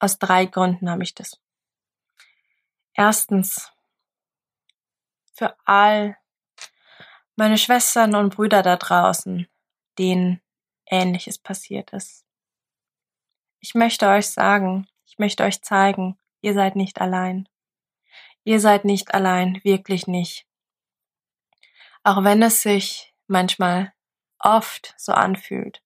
Aus 0.00 0.18
drei 0.18 0.44
Gründen 0.46 0.90
habe 0.90 1.04
ich 1.04 1.14
das. 1.14 1.40
Erstens, 2.98 3.72
für 5.32 5.54
all 5.64 6.18
meine 7.36 7.56
Schwestern 7.56 8.16
und 8.16 8.34
Brüder 8.34 8.64
da 8.64 8.74
draußen, 8.74 9.46
denen 10.00 10.40
Ähnliches 10.84 11.38
passiert 11.38 11.92
ist. 11.92 12.26
Ich 13.60 13.76
möchte 13.76 14.08
euch 14.08 14.26
sagen, 14.26 14.88
ich 15.06 15.16
möchte 15.20 15.44
euch 15.44 15.62
zeigen, 15.62 16.18
ihr 16.40 16.54
seid 16.54 16.74
nicht 16.74 17.00
allein. 17.00 17.48
Ihr 18.42 18.58
seid 18.58 18.84
nicht 18.84 19.14
allein, 19.14 19.60
wirklich 19.62 20.08
nicht. 20.08 20.48
Auch 22.02 22.24
wenn 22.24 22.42
es 22.42 22.62
sich 22.62 23.14
manchmal 23.28 23.92
oft 24.40 24.94
so 24.96 25.12
anfühlt, 25.12 25.84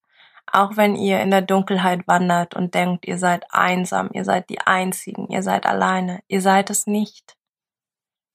auch 0.52 0.76
wenn 0.76 0.94
ihr 0.96 1.20
in 1.20 1.30
der 1.30 1.42
Dunkelheit 1.42 2.06
wandert 2.06 2.54
und 2.54 2.74
denkt, 2.74 3.06
ihr 3.06 3.18
seid 3.18 3.44
einsam, 3.50 4.10
ihr 4.12 4.24
seid 4.24 4.50
die 4.50 4.60
Einzigen, 4.60 5.28
ihr 5.30 5.42
seid 5.42 5.66
alleine, 5.66 6.22
ihr 6.28 6.42
seid 6.42 6.68
es 6.70 6.86
nicht. 6.86 7.36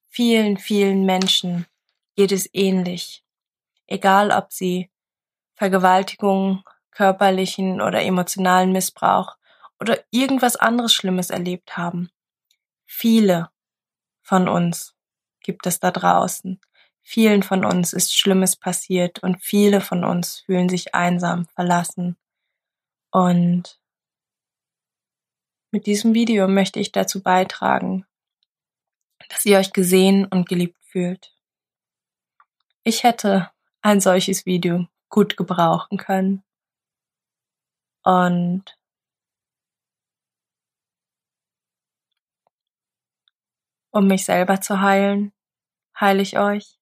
Vielen, 0.07 0.57
vielen 0.57 1.05
Menschen 1.05 1.67
geht 2.15 2.31
es 2.31 2.49
ähnlich. 2.53 3.23
Egal 3.85 4.31
ob 4.31 4.51
sie 4.51 4.89
Vergewaltigung, 5.55 6.63
körperlichen 6.91 7.81
oder 7.81 8.01
emotionalen 8.01 8.71
Missbrauch 8.71 9.37
oder 9.79 9.99
irgendwas 10.09 10.55
anderes 10.55 10.93
Schlimmes 10.93 11.29
erlebt 11.29 11.77
haben. 11.77 12.09
Viele 12.85 13.49
von 14.23 14.49
uns 14.49 14.95
gibt 15.41 15.67
es 15.67 15.79
da 15.79 15.91
draußen. 15.91 16.59
Vielen 17.09 17.41
von 17.41 17.63
uns 17.63 17.93
ist 17.93 18.13
Schlimmes 18.13 18.57
passiert 18.57 19.23
und 19.23 19.41
viele 19.41 19.79
von 19.79 20.03
uns 20.03 20.41
fühlen 20.41 20.67
sich 20.67 20.93
einsam, 20.93 21.45
verlassen. 21.45 22.17
Und 23.11 23.79
mit 25.71 25.85
diesem 25.85 26.13
Video 26.13 26.49
möchte 26.49 26.81
ich 26.81 26.91
dazu 26.91 27.23
beitragen, 27.23 28.05
dass 29.29 29.45
ihr 29.45 29.57
euch 29.57 29.71
gesehen 29.71 30.25
und 30.25 30.49
geliebt 30.49 30.83
fühlt. 30.83 31.33
Ich 32.83 33.03
hätte 33.03 33.51
ein 33.81 34.01
solches 34.01 34.45
Video 34.45 34.89
gut 35.07 35.37
gebrauchen 35.37 35.97
können. 35.97 36.43
Und 38.03 38.77
um 43.91 44.07
mich 44.07 44.25
selber 44.25 44.59
zu 44.59 44.81
heilen, 44.81 45.31
heile 45.97 46.21
ich 46.21 46.37
euch. 46.37 46.76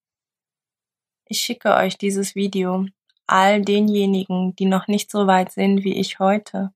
Ich 1.28 1.42
schicke 1.42 1.74
euch 1.74 1.98
dieses 1.98 2.36
Video 2.36 2.86
all 3.26 3.62
denjenigen, 3.64 4.56
die 4.56 4.66
noch 4.66 4.88
nicht 4.88 5.10
so 5.10 5.26
weit 5.26 5.52
sind 5.52 5.84
wie 5.84 6.00
ich 6.00 6.20
heute, 6.20 6.72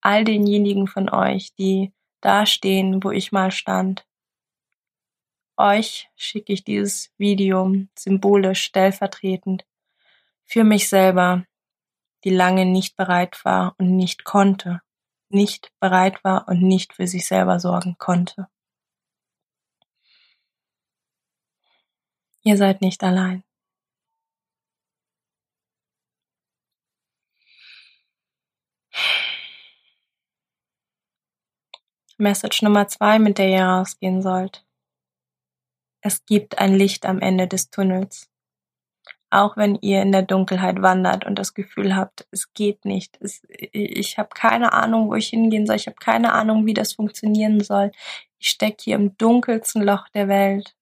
all 0.00 0.24
denjenigen 0.24 0.88
von 0.88 1.08
euch, 1.08 1.54
die 1.54 1.92
da 2.20 2.44
stehen, 2.44 3.04
wo 3.04 3.12
ich 3.12 3.30
mal 3.30 3.52
stand. 3.52 4.04
Euch 5.56 6.10
schicke 6.16 6.52
ich 6.52 6.64
dieses 6.64 7.12
Video 7.18 7.72
symbolisch 7.96 8.62
stellvertretend 8.62 9.64
für 10.44 10.64
mich 10.64 10.88
selber, 10.88 11.44
die 12.24 12.30
lange 12.30 12.66
nicht 12.66 12.96
bereit 12.96 13.44
war 13.44 13.76
und 13.78 13.94
nicht 13.94 14.24
konnte, 14.24 14.80
nicht 15.28 15.72
bereit 15.78 16.24
war 16.24 16.48
und 16.48 16.62
nicht 16.62 16.94
für 16.94 17.06
sich 17.06 17.26
selber 17.26 17.60
sorgen 17.60 17.96
konnte. 17.98 18.48
Ihr 22.42 22.56
seid 22.56 22.80
nicht 22.80 23.04
allein. 23.04 23.44
Message 32.22 32.62
Nummer 32.62 32.86
zwei, 32.88 33.18
mit 33.18 33.38
der 33.38 33.48
ihr 33.48 33.64
rausgehen 33.64 34.22
sollt. 34.22 34.64
Es 36.00 36.24
gibt 36.24 36.58
ein 36.58 36.74
Licht 36.74 37.04
am 37.04 37.20
Ende 37.20 37.46
des 37.48 37.70
Tunnels. 37.70 38.30
Auch 39.30 39.56
wenn 39.56 39.76
ihr 39.76 40.02
in 40.02 40.12
der 40.12 40.22
Dunkelheit 40.22 40.82
wandert 40.82 41.24
und 41.24 41.38
das 41.38 41.54
Gefühl 41.54 41.96
habt, 41.96 42.26
es 42.30 42.52
geht 42.52 42.84
nicht. 42.84 43.18
Es, 43.20 43.42
ich 43.48 44.18
habe 44.18 44.28
keine 44.34 44.72
Ahnung, 44.72 45.08
wo 45.08 45.14
ich 45.14 45.28
hingehen 45.28 45.66
soll. 45.66 45.76
Ich 45.76 45.86
habe 45.86 45.96
keine 45.96 46.32
Ahnung, 46.32 46.66
wie 46.66 46.74
das 46.74 46.92
funktionieren 46.92 47.60
soll. 47.60 47.92
Ich 48.38 48.48
stecke 48.48 48.82
hier 48.84 48.96
im 48.96 49.16
dunkelsten 49.16 49.82
Loch 49.82 50.08
der 50.10 50.28
Welt. 50.28 50.76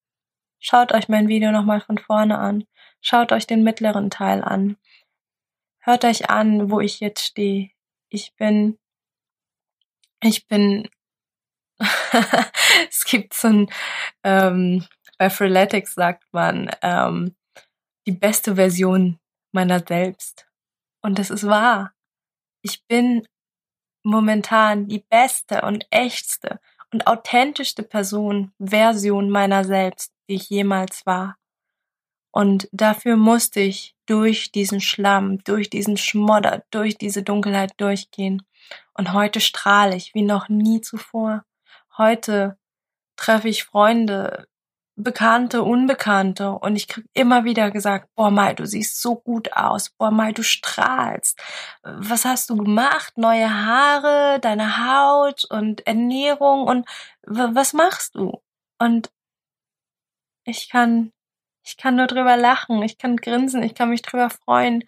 Schaut 0.58 0.92
euch 0.92 1.08
mein 1.08 1.28
Video 1.28 1.52
nochmal 1.52 1.80
von 1.80 1.96
vorne 1.98 2.38
an. 2.38 2.64
Schaut 3.00 3.32
euch 3.32 3.46
den 3.46 3.62
mittleren 3.62 4.10
Teil 4.10 4.42
an. 4.42 4.76
Hört 5.78 6.04
euch 6.04 6.28
an, 6.28 6.70
wo 6.70 6.80
ich 6.80 7.00
jetzt 7.00 7.24
stehe. 7.24 7.70
Ich 8.08 8.34
bin, 8.36 8.78
ich 10.22 10.48
bin 10.48 10.88
es 12.88 13.04
gibt 13.04 13.34
so 13.34 13.48
ein, 13.48 13.70
ähm, 14.24 14.86
bei 15.18 15.30
Freeletics 15.30 15.94
sagt 15.94 16.24
man, 16.32 16.70
ähm, 16.82 17.34
die 18.06 18.12
beste 18.12 18.56
Version 18.56 19.18
meiner 19.52 19.80
selbst. 19.86 20.46
Und 21.02 21.18
das 21.18 21.30
ist 21.30 21.46
wahr. 21.46 21.92
Ich 22.62 22.84
bin 22.86 23.26
momentan 24.02 24.88
die 24.88 25.04
beste 25.08 25.62
und 25.62 25.86
echtste 25.90 26.60
und 26.92 27.06
authentischste 27.06 27.82
Person, 27.82 28.52
Version 28.58 29.30
meiner 29.30 29.64
selbst, 29.64 30.12
die 30.28 30.34
ich 30.34 30.50
jemals 30.50 31.06
war. 31.06 31.36
Und 32.32 32.68
dafür 32.72 33.16
musste 33.16 33.60
ich 33.60 33.94
durch 34.06 34.52
diesen 34.52 34.80
Schlamm, 34.80 35.42
durch 35.44 35.68
diesen 35.68 35.96
Schmodder, 35.96 36.64
durch 36.70 36.96
diese 36.96 37.22
Dunkelheit 37.22 37.72
durchgehen. 37.76 38.42
Und 38.94 39.12
heute 39.12 39.40
strahle 39.40 39.96
ich 39.96 40.14
wie 40.14 40.22
noch 40.22 40.48
nie 40.48 40.80
zuvor. 40.80 41.44
Heute 42.00 42.56
treffe 43.16 43.50
ich 43.50 43.64
Freunde, 43.64 44.48
Bekannte, 44.96 45.62
Unbekannte 45.62 46.52
und 46.52 46.74
ich 46.74 46.88
krieg 46.88 47.04
immer 47.12 47.44
wieder 47.44 47.70
gesagt, 47.70 48.08
boah 48.14 48.30
Mai, 48.30 48.54
du 48.54 48.64
siehst 48.64 49.02
so 49.02 49.16
gut 49.16 49.52
aus, 49.52 49.90
boah 49.90 50.10
Mai, 50.10 50.32
du 50.32 50.42
strahlst. 50.42 51.38
Was 51.82 52.24
hast 52.24 52.48
du 52.48 52.56
gemacht? 52.56 53.18
Neue 53.18 53.50
Haare, 53.50 54.40
deine 54.40 54.78
Haut 54.78 55.44
und 55.44 55.86
Ernährung 55.86 56.66
und 56.66 56.88
was 57.26 57.74
machst 57.74 58.14
du? 58.14 58.40
Und 58.78 59.12
ich 60.46 60.70
kann, 60.70 61.12
ich 61.66 61.76
kann 61.76 61.96
nur 61.96 62.06
drüber 62.06 62.38
lachen, 62.38 62.82
ich 62.82 62.96
kann 62.96 63.18
grinsen, 63.18 63.62
ich 63.62 63.74
kann 63.74 63.90
mich 63.90 64.00
drüber 64.00 64.30
freuen. 64.30 64.84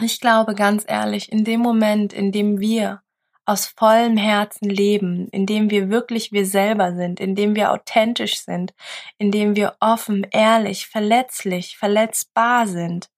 Ich 0.00 0.20
glaube 0.20 0.56
ganz 0.56 0.84
ehrlich, 0.88 1.30
in 1.30 1.44
dem 1.44 1.60
Moment, 1.60 2.12
in 2.12 2.32
dem 2.32 2.58
wir 2.58 3.04
aus 3.46 3.66
vollem 3.66 4.16
Herzen 4.16 4.68
leben, 4.68 5.28
indem 5.28 5.70
wir 5.70 5.88
wirklich 5.88 6.32
wir 6.32 6.44
selber 6.44 6.94
sind, 6.94 7.20
indem 7.20 7.54
wir 7.54 7.72
authentisch 7.72 8.38
sind, 8.40 8.74
indem 9.18 9.54
wir 9.54 9.76
offen, 9.78 10.26
ehrlich, 10.30 10.88
verletzlich, 10.88 11.78
verletzbar 11.78 12.66
sind. 12.66 13.08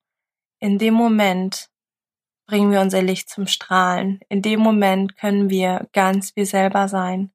In 0.60 0.78
dem 0.78 0.92
Moment 0.92 1.70
bringen 2.46 2.70
wir 2.70 2.82
unser 2.82 3.02
Licht 3.02 3.30
zum 3.30 3.46
Strahlen. 3.46 4.20
In 4.28 4.42
dem 4.42 4.60
Moment 4.60 5.16
können 5.16 5.48
wir 5.48 5.88
ganz 5.92 6.36
wir 6.36 6.46
selber 6.46 6.88
sein. 6.88 7.32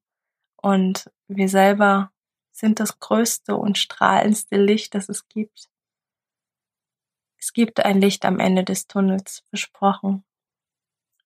Und 0.56 1.10
wir 1.26 1.48
selber 1.48 2.12
sind 2.52 2.78
das 2.78 3.00
größte 3.00 3.56
und 3.56 3.76
strahlendste 3.76 4.56
Licht, 4.56 4.94
das 4.94 5.08
es 5.08 5.28
gibt. 5.28 5.68
Es 7.38 7.52
gibt 7.52 7.84
ein 7.84 8.00
Licht 8.00 8.24
am 8.24 8.38
Ende 8.38 8.62
des 8.62 8.86
Tunnels, 8.86 9.42
versprochen 9.48 10.24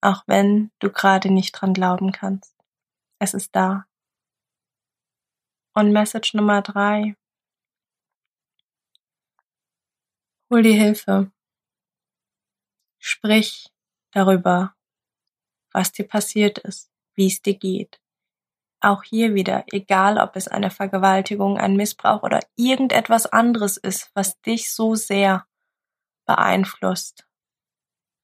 auch 0.01 0.23
wenn 0.27 0.71
du 0.79 0.91
gerade 0.91 1.31
nicht 1.31 1.53
dran 1.53 1.73
glauben 1.73 2.13
kannst. 2.13 2.55
Es 3.19 3.35
ist 3.35 3.55
da. 3.55 3.87
Und 5.75 5.93
Message 5.93 6.35
Nummer 6.35 6.63
drei. 6.63 7.17
Hol 10.51 10.63
dir 10.63 10.75
Hilfe. 10.75 11.31
Sprich 12.99 13.71
darüber, 14.13 14.75
was 15.73 15.93
dir 15.93 16.07
passiert 16.09 16.59
ist, 16.59 16.91
wie 17.15 17.27
es 17.27 17.43
dir 17.43 17.55
geht. 17.55 18.01
Auch 18.81 19.03
hier 19.03 19.35
wieder, 19.35 19.65
egal 19.73 20.19
ob 20.19 20.37
es 20.37 20.49
eine 20.49 20.71
Vergewaltigung, 20.71 21.59
ein 21.59 21.77
Missbrauch 21.77 22.23
oder 22.23 22.41
irgendetwas 22.57 23.27
anderes 23.27 23.77
ist, 23.77 24.11
was 24.15 24.41
dich 24.41 24.73
so 24.73 24.95
sehr 24.95 25.47
beeinflusst 26.25 27.28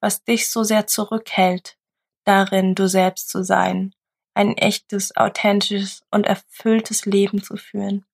was 0.05 0.23
dich 0.23 0.51
so 0.51 0.65
sehr 0.65 0.87
zurückhält, 0.87 1.79
darin 2.25 2.75
du 2.75 2.87
selbst 2.87 3.31
zu 3.31 3.43
sein, 3.43 3.95
ein 4.35 4.55
echtes, 4.55 5.17
authentisches 5.17 6.05
und 6.11 6.27
erfülltes 6.27 7.07
Leben 7.07 7.43
zu 7.43 7.57
führen. 7.57 8.05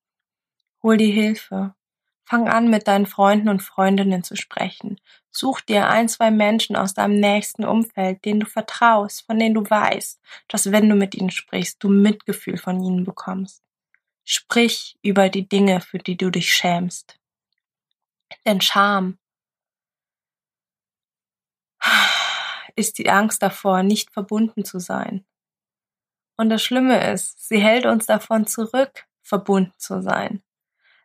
Hol 0.84 0.98
dir 0.98 1.12
Hilfe. 1.12 1.74
Fang 2.24 2.48
an, 2.48 2.70
mit 2.70 2.86
deinen 2.86 3.06
Freunden 3.06 3.48
und 3.48 3.60
Freundinnen 3.60 4.22
zu 4.22 4.36
sprechen. 4.36 5.00
Such 5.32 5.62
dir 5.62 5.88
ein, 5.88 6.08
zwei 6.08 6.30
Menschen 6.30 6.76
aus 6.76 6.94
deinem 6.94 7.18
nächsten 7.18 7.64
Umfeld, 7.64 8.24
denen 8.24 8.38
du 8.38 8.46
vertraust, 8.46 9.26
von 9.26 9.40
denen 9.40 9.56
du 9.56 9.68
weißt, 9.68 10.20
dass 10.46 10.70
wenn 10.70 10.88
du 10.88 10.94
mit 10.94 11.16
ihnen 11.16 11.32
sprichst, 11.32 11.82
du 11.82 11.88
Mitgefühl 11.88 12.56
von 12.56 12.80
ihnen 12.80 13.02
bekommst. 13.02 13.64
Sprich 14.24 14.96
über 15.02 15.28
die 15.28 15.48
Dinge, 15.48 15.80
für 15.80 15.98
die 15.98 16.16
du 16.16 16.30
dich 16.30 16.54
schämst. 16.54 17.18
Denn 18.46 18.60
Scham 18.60 19.18
ist 22.76 22.98
die 22.98 23.10
Angst 23.10 23.42
davor, 23.42 23.82
nicht 23.82 24.10
verbunden 24.10 24.64
zu 24.64 24.78
sein. 24.78 25.24
Und 26.36 26.48
das 26.48 26.62
Schlimme 26.62 27.12
ist, 27.12 27.48
sie 27.48 27.58
hält 27.58 27.86
uns 27.86 28.06
davon 28.06 28.46
zurück, 28.46 29.06
verbunden 29.22 29.74
zu 29.76 30.02
sein. 30.02 30.42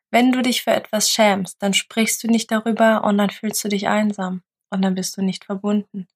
Wenn 0.10 0.32
du 0.32 0.42
dich 0.42 0.64
für 0.64 0.72
etwas 0.72 1.10
schämst, 1.10 1.62
dann 1.62 1.74
sprichst 1.74 2.24
du 2.24 2.28
nicht 2.28 2.50
darüber 2.52 3.04
und 3.04 3.18
dann 3.18 3.30
fühlst 3.30 3.64
du 3.64 3.68
dich 3.68 3.88
einsam 3.88 4.44
und 4.70 4.82
dann 4.82 4.96
bist 4.96 5.18
du 5.18 5.22
nicht 5.22 5.46
verbunden. 5.46 6.08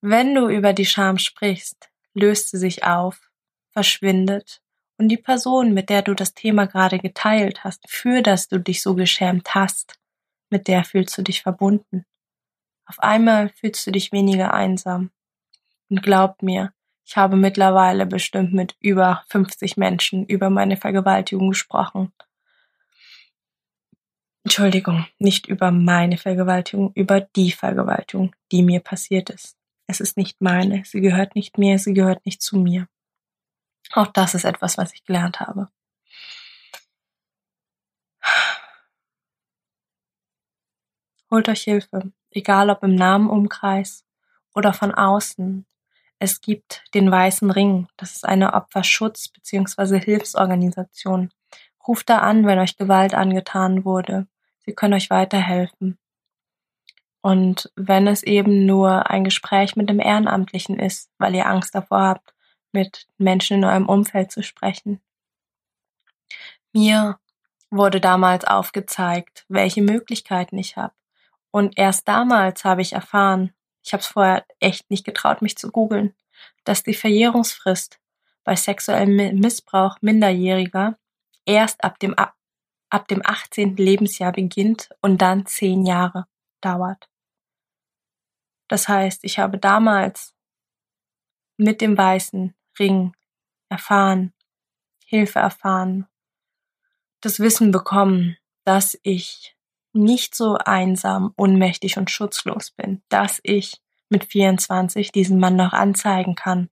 Wenn 0.00 0.34
du 0.34 0.48
über 0.48 0.72
die 0.72 0.86
Scham 0.86 1.18
sprichst, 1.18 1.90
löst 2.14 2.50
sie 2.50 2.58
sich 2.58 2.84
auf, 2.84 3.30
verschwindet 3.70 4.62
und 4.98 5.08
die 5.08 5.16
Person, 5.16 5.72
mit 5.72 5.90
der 5.90 6.02
du 6.02 6.14
das 6.14 6.34
Thema 6.34 6.66
gerade 6.66 6.98
geteilt 6.98 7.62
hast, 7.62 7.88
für 7.88 8.22
das 8.22 8.48
du 8.48 8.58
dich 8.58 8.82
so 8.82 8.94
geschämt 8.94 9.54
hast, 9.54 9.98
mit 10.50 10.66
der 10.66 10.84
fühlst 10.84 11.16
du 11.16 11.22
dich 11.22 11.42
verbunden. 11.42 12.04
Auf 12.90 12.98
einmal 12.98 13.50
fühlst 13.50 13.86
du 13.86 13.92
dich 13.92 14.10
weniger 14.10 14.52
einsam. 14.52 15.12
Und 15.90 16.02
glaub 16.02 16.42
mir, 16.42 16.72
ich 17.06 17.16
habe 17.16 17.36
mittlerweile 17.36 18.04
bestimmt 18.04 18.52
mit 18.52 18.74
über 18.80 19.22
50 19.28 19.76
Menschen 19.76 20.26
über 20.26 20.50
meine 20.50 20.76
Vergewaltigung 20.76 21.50
gesprochen. 21.50 22.12
Entschuldigung, 24.42 25.06
nicht 25.20 25.46
über 25.46 25.70
meine 25.70 26.18
Vergewaltigung, 26.18 26.90
über 26.94 27.20
die 27.20 27.52
Vergewaltigung, 27.52 28.34
die 28.50 28.64
mir 28.64 28.80
passiert 28.80 29.30
ist. 29.30 29.56
Es 29.86 30.00
ist 30.00 30.16
nicht 30.16 30.40
meine, 30.40 30.84
sie 30.84 31.00
gehört 31.00 31.36
nicht 31.36 31.58
mir, 31.58 31.78
sie 31.78 31.94
gehört 31.94 32.26
nicht 32.26 32.42
zu 32.42 32.58
mir. 32.58 32.88
Auch 33.92 34.08
das 34.08 34.34
ist 34.34 34.44
etwas, 34.44 34.78
was 34.78 34.92
ich 34.94 35.04
gelernt 35.04 35.38
habe. 35.38 35.68
Holt 41.30 41.48
euch 41.48 41.62
Hilfe 41.62 42.10
egal 42.30 42.70
ob 42.70 42.82
im 42.82 42.94
Namenumkreis 42.94 44.04
oder 44.54 44.72
von 44.72 44.94
außen. 44.94 45.66
Es 46.18 46.40
gibt 46.40 46.84
den 46.94 47.10
Weißen 47.10 47.50
Ring, 47.50 47.88
das 47.96 48.16
ist 48.16 48.26
eine 48.26 48.54
Opferschutz- 48.54 49.32
bzw. 49.32 50.00
Hilfsorganisation. 50.00 51.30
Ruft 51.86 52.10
da 52.10 52.18
an, 52.18 52.46
wenn 52.46 52.58
euch 52.58 52.76
Gewalt 52.76 53.14
angetan 53.14 53.84
wurde. 53.84 54.26
Sie 54.58 54.74
können 54.74 54.94
euch 54.94 55.08
weiterhelfen. 55.10 55.98
Und 57.22 57.70
wenn 57.76 58.06
es 58.06 58.22
eben 58.22 58.66
nur 58.66 59.10
ein 59.10 59.24
Gespräch 59.24 59.76
mit 59.76 59.88
dem 59.88 60.00
Ehrenamtlichen 60.00 60.78
ist, 60.78 61.10
weil 61.18 61.34
ihr 61.34 61.46
Angst 61.46 61.74
davor 61.74 62.00
habt, 62.00 62.34
mit 62.72 63.08
Menschen 63.18 63.58
in 63.58 63.64
eurem 63.64 63.88
Umfeld 63.88 64.30
zu 64.30 64.42
sprechen. 64.42 65.00
Mir 66.72 67.18
wurde 67.70 68.00
damals 68.00 68.44
aufgezeigt, 68.44 69.44
welche 69.48 69.82
Möglichkeiten 69.82 70.58
ich 70.58 70.76
habe. 70.76 70.94
Und 71.50 71.78
erst 71.78 72.06
damals 72.06 72.64
habe 72.64 72.82
ich 72.82 72.92
erfahren, 72.92 73.52
ich 73.82 73.92
habe 73.92 74.02
es 74.02 74.06
vorher 74.06 74.44
echt 74.60 74.90
nicht 74.90 75.04
getraut, 75.04 75.42
mich 75.42 75.56
zu 75.56 75.70
googeln, 75.70 76.14
dass 76.64 76.82
die 76.82 76.94
Verjährungsfrist 76.94 77.98
bei 78.44 78.56
sexuellem 78.56 79.38
Missbrauch 79.38 79.96
Minderjähriger 80.00 80.98
erst 81.44 81.82
ab 81.82 81.98
dem, 81.98 82.14
ab, 82.14 82.34
dem 83.08 83.22
18. 83.24 83.76
Lebensjahr 83.76 84.32
beginnt 84.32 84.90
und 85.00 85.20
dann 85.22 85.46
zehn 85.46 85.84
Jahre 85.84 86.26
dauert. 86.60 87.08
Das 88.68 88.88
heißt, 88.88 89.24
ich 89.24 89.38
habe 89.38 89.58
damals 89.58 90.34
mit 91.56 91.80
dem 91.80 91.98
weißen 91.98 92.54
Ring 92.78 93.14
erfahren, 93.68 94.32
Hilfe 95.04 95.40
erfahren, 95.40 96.06
das 97.20 97.40
Wissen 97.40 97.70
bekommen, 97.70 98.36
dass 98.64 98.98
ich 99.02 99.56
nicht 99.92 100.34
so 100.34 100.56
einsam, 100.56 101.32
unmächtig 101.36 101.96
und 101.96 102.10
schutzlos 102.10 102.70
bin, 102.70 103.02
dass 103.08 103.40
ich 103.42 103.80
mit 104.08 104.24
24 104.24 105.12
diesen 105.12 105.38
Mann 105.38 105.56
noch 105.56 105.72
anzeigen 105.72 106.34
kann. 106.34 106.68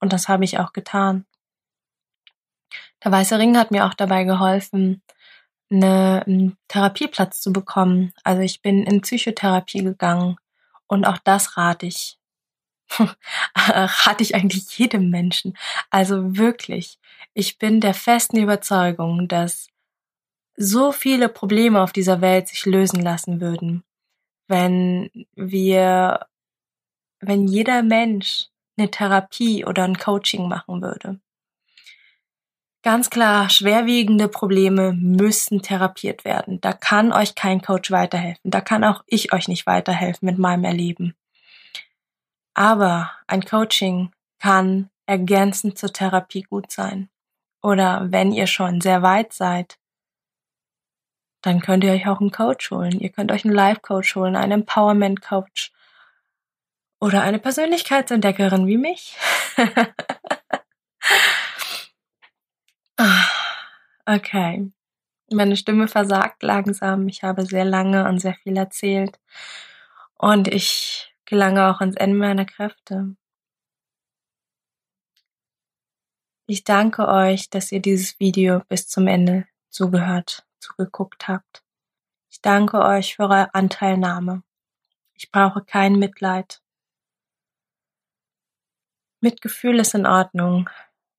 Und 0.00 0.12
das 0.12 0.28
habe 0.28 0.44
ich 0.44 0.58
auch 0.58 0.72
getan. 0.72 1.26
Der 3.04 3.12
Weiße 3.12 3.38
Ring 3.38 3.56
hat 3.56 3.70
mir 3.70 3.86
auch 3.86 3.94
dabei 3.94 4.24
geholfen, 4.24 5.02
eine, 5.70 6.24
einen 6.26 6.56
Therapieplatz 6.68 7.40
zu 7.40 7.52
bekommen. 7.52 8.12
Also 8.24 8.42
ich 8.42 8.62
bin 8.62 8.84
in 8.84 9.00
Psychotherapie 9.00 9.82
gegangen 9.82 10.36
und 10.86 11.06
auch 11.06 11.18
das 11.18 11.56
rate 11.56 11.86
ich. 11.86 12.18
rate 13.56 14.22
ich 14.22 14.34
eigentlich 14.34 14.78
jedem 14.78 15.10
Menschen. 15.10 15.56
Also 15.90 16.36
wirklich, 16.36 16.98
ich 17.34 17.58
bin 17.58 17.80
der 17.80 17.94
festen 17.94 18.38
Überzeugung, 18.38 19.28
dass 19.28 19.68
so 20.56 20.92
viele 20.92 21.28
Probleme 21.28 21.80
auf 21.80 21.92
dieser 21.92 22.20
Welt 22.20 22.48
sich 22.48 22.66
lösen 22.66 23.00
lassen 23.02 23.40
würden, 23.40 23.84
wenn 24.48 25.10
wir, 25.34 26.26
wenn 27.20 27.46
jeder 27.46 27.82
Mensch 27.82 28.46
eine 28.76 28.90
Therapie 28.90 29.64
oder 29.64 29.84
ein 29.84 29.98
Coaching 29.98 30.48
machen 30.48 30.82
würde. 30.82 31.20
Ganz 32.82 33.10
klar, 33.10 33.50
schwerwiegende 33.50 34.28
Probleme 34.28 34.92
müssen 34.92 35.60
therapiert 35.60 36.24
werden. 36.24 36.60
Da 36.60 36.72
kann 36.72 37.12
euch 37.12 37.34
kein 37.34 37.60
Coach 37.60 37.90
weiterhelfen. 37.90 38.50
Da 38.50 38.60
kann 38.60 38.84
auch 38.84 39.02
ich 39.06 39.32
euch 39.32 39.48
nicht 39.48 39.66
weiterhelfen 39.66 40.26
mit 40.26 40.38
meinem 40.38 40.62
Erleben. 40.62 41.14
Aber 42.54 43.10
ein 43.26 43.44
Coaching 43.44 44.12
kann 44.38 44.88
ergänzend 45.04 45.78
zur 45.78 45.92
Therapie 45.92 46.42
gut 46.42 46.70
sein. 46.70 47.08
Oder 47.60 48.06
wenn 48.12 48.30
ihr 48.30 48.46
schon 48.46 48.80
sehr 48.80 49.02
weit 49.02 49.32
seid, 49.32 49.78
dann 51.46 51.60
könnt 51.60 51.84
ihr 51.84 51.92
euch 51.92 52.08
auch 52.08 52.20
einen 52.20 52.32
Coach 52.32 52.72
holen. 52.72 52.98
Ihr 52.98 53.10
könnt 53.10 53.30
euch 53.30 53.44
einen 53.44 53.54
Life-Coach 53.54 54.16
holen, 54.16 54.34
einen 54.34 54.50
Empowerment-Coach 54.52 55.70
oder 56.98 57.22
eine 57.22 57.38
Persönlichkeitsentdeckerin 57.38 58.66
wie 58.66 58.78
mich. 58.78 59.16
okay. 64.06 64.72
Meine 65.30 65.56
Stimme 65.56 65.86
versagt 65.86 66.42
langsam. 66.42 67.06
Ich 67.06 67.22
habe 67.22 67.46
sehr 67.46 67.64
lange 67.64 68.08
und 68.08 68.18
sehr 68.18 68.34
viel 68.34 68.56
erzählt. 68.56 69.20
Und 70.18 70.48
ich 70.48 71.14
gelange 71.26 71.68
auch 71.68 71.80
ans 71.80 71.96
Ende 71.96 72.16
meiner 72.16 72.44
Kräfte. 72.44 73.14
Ich 76.48 76.64
danke 76.64 77.06
euch, 77.06 77.50
dass 77.50 77.70
ihr 77.70 77.80
dieses 77.80 78.18
Video 78.18 78.62
bis 78.68 78.88
zum 78.88 79.06
Ende 79.06 79.46
zugehört, 79.68 80.44
zugeguckt 80.66 81.28
habt. 81.28 81.62
Ich 82.30 82.40
danke 82.40 82.82
euch 82.82 83.16
für 83.16 83.24
eure 83.24 83.54
Anteilnahme. 83.54 84.42
Ich 85.14 85.30
brauche 85.30 85.64
kein 85.64 85.96
Mitleid. 85.98 86.62
Mitgefühl 89.20 89.78
ist 89.80 89.94
in 89.94 90.06
Ordnung. 90.06 90.68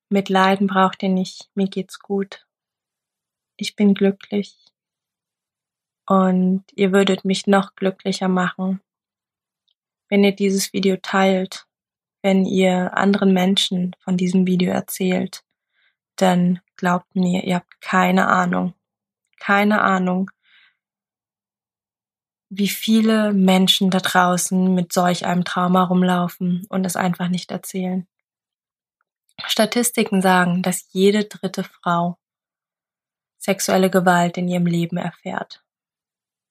Mitleiden 0.10 0.68
braucht 0.68 1.02
ihr 1.04 1.10
nicht. 1.10 1.50
Mir 1.56 1.68
geht's 1.68 2.00
gut. 2.00 2.46
Ich 3.56 3.76
bin 3.76 3.94
glücklich. 3.94 4.56
Und 6.06 6.64
ihr 6.74 6.92
würdet 6.94 7.26
mich 7.26 7.48
noch 7.48 7.76
glücklicher 7.76 8.28
machen, 8.28 8.82
wenn 10.08 10.24
ihr 10.24 10.34
dieses 10.34 10.72
Video 10.72 10.96
teilt 10.98 11.68
wenn 12.28 12.46
ihr 12.46 12.98
anderen 12.98 13.32
Menschen 13.32 13.96
von 14.00 14.18
diesem 14.18 14.48
Video 14.48 14.72
erzählt, 14.72 15.44
dann 16.18 16.60
glaubt 16.76 17.16
mir, 17.16 17.44
ihr 17.44 17.56
habt 17.56 17.80
keine 17.80 18.28
Ahnung, 18.28 18.74
keine 19.40 19.82
Ahnung, 19.82 20.32
wie 22.50 22.70
viele 22.70 23.34
Menschen 23.34 23.90
da 23.90 24.00
draußen 24.00 24.74
mit 24.74 24.94
solch 24.94 25.26
einem 25.26 25.44
Trauma 25.44 25.84
rumlaufen 25.84 26.66
und 26.70 26.86
es 26.86 26.96
einfach 26.96 27.28
nicht 27.28 27.52
erzählen. 27.52 28.08
Statistiken 29.46 30.22
sagen, 30.22 30.64
dass 30.64 30.88
jede 30.92 31.26
dritte 31.26 31.64
Frau 31.64 32.18
sexuelle 33.38 33.90
Gewalt 33.90 34.38
in 34.38 34.48
ihrem 34.48 34.66
Leben 34.66 34.98
erfährt. 34.98 35.64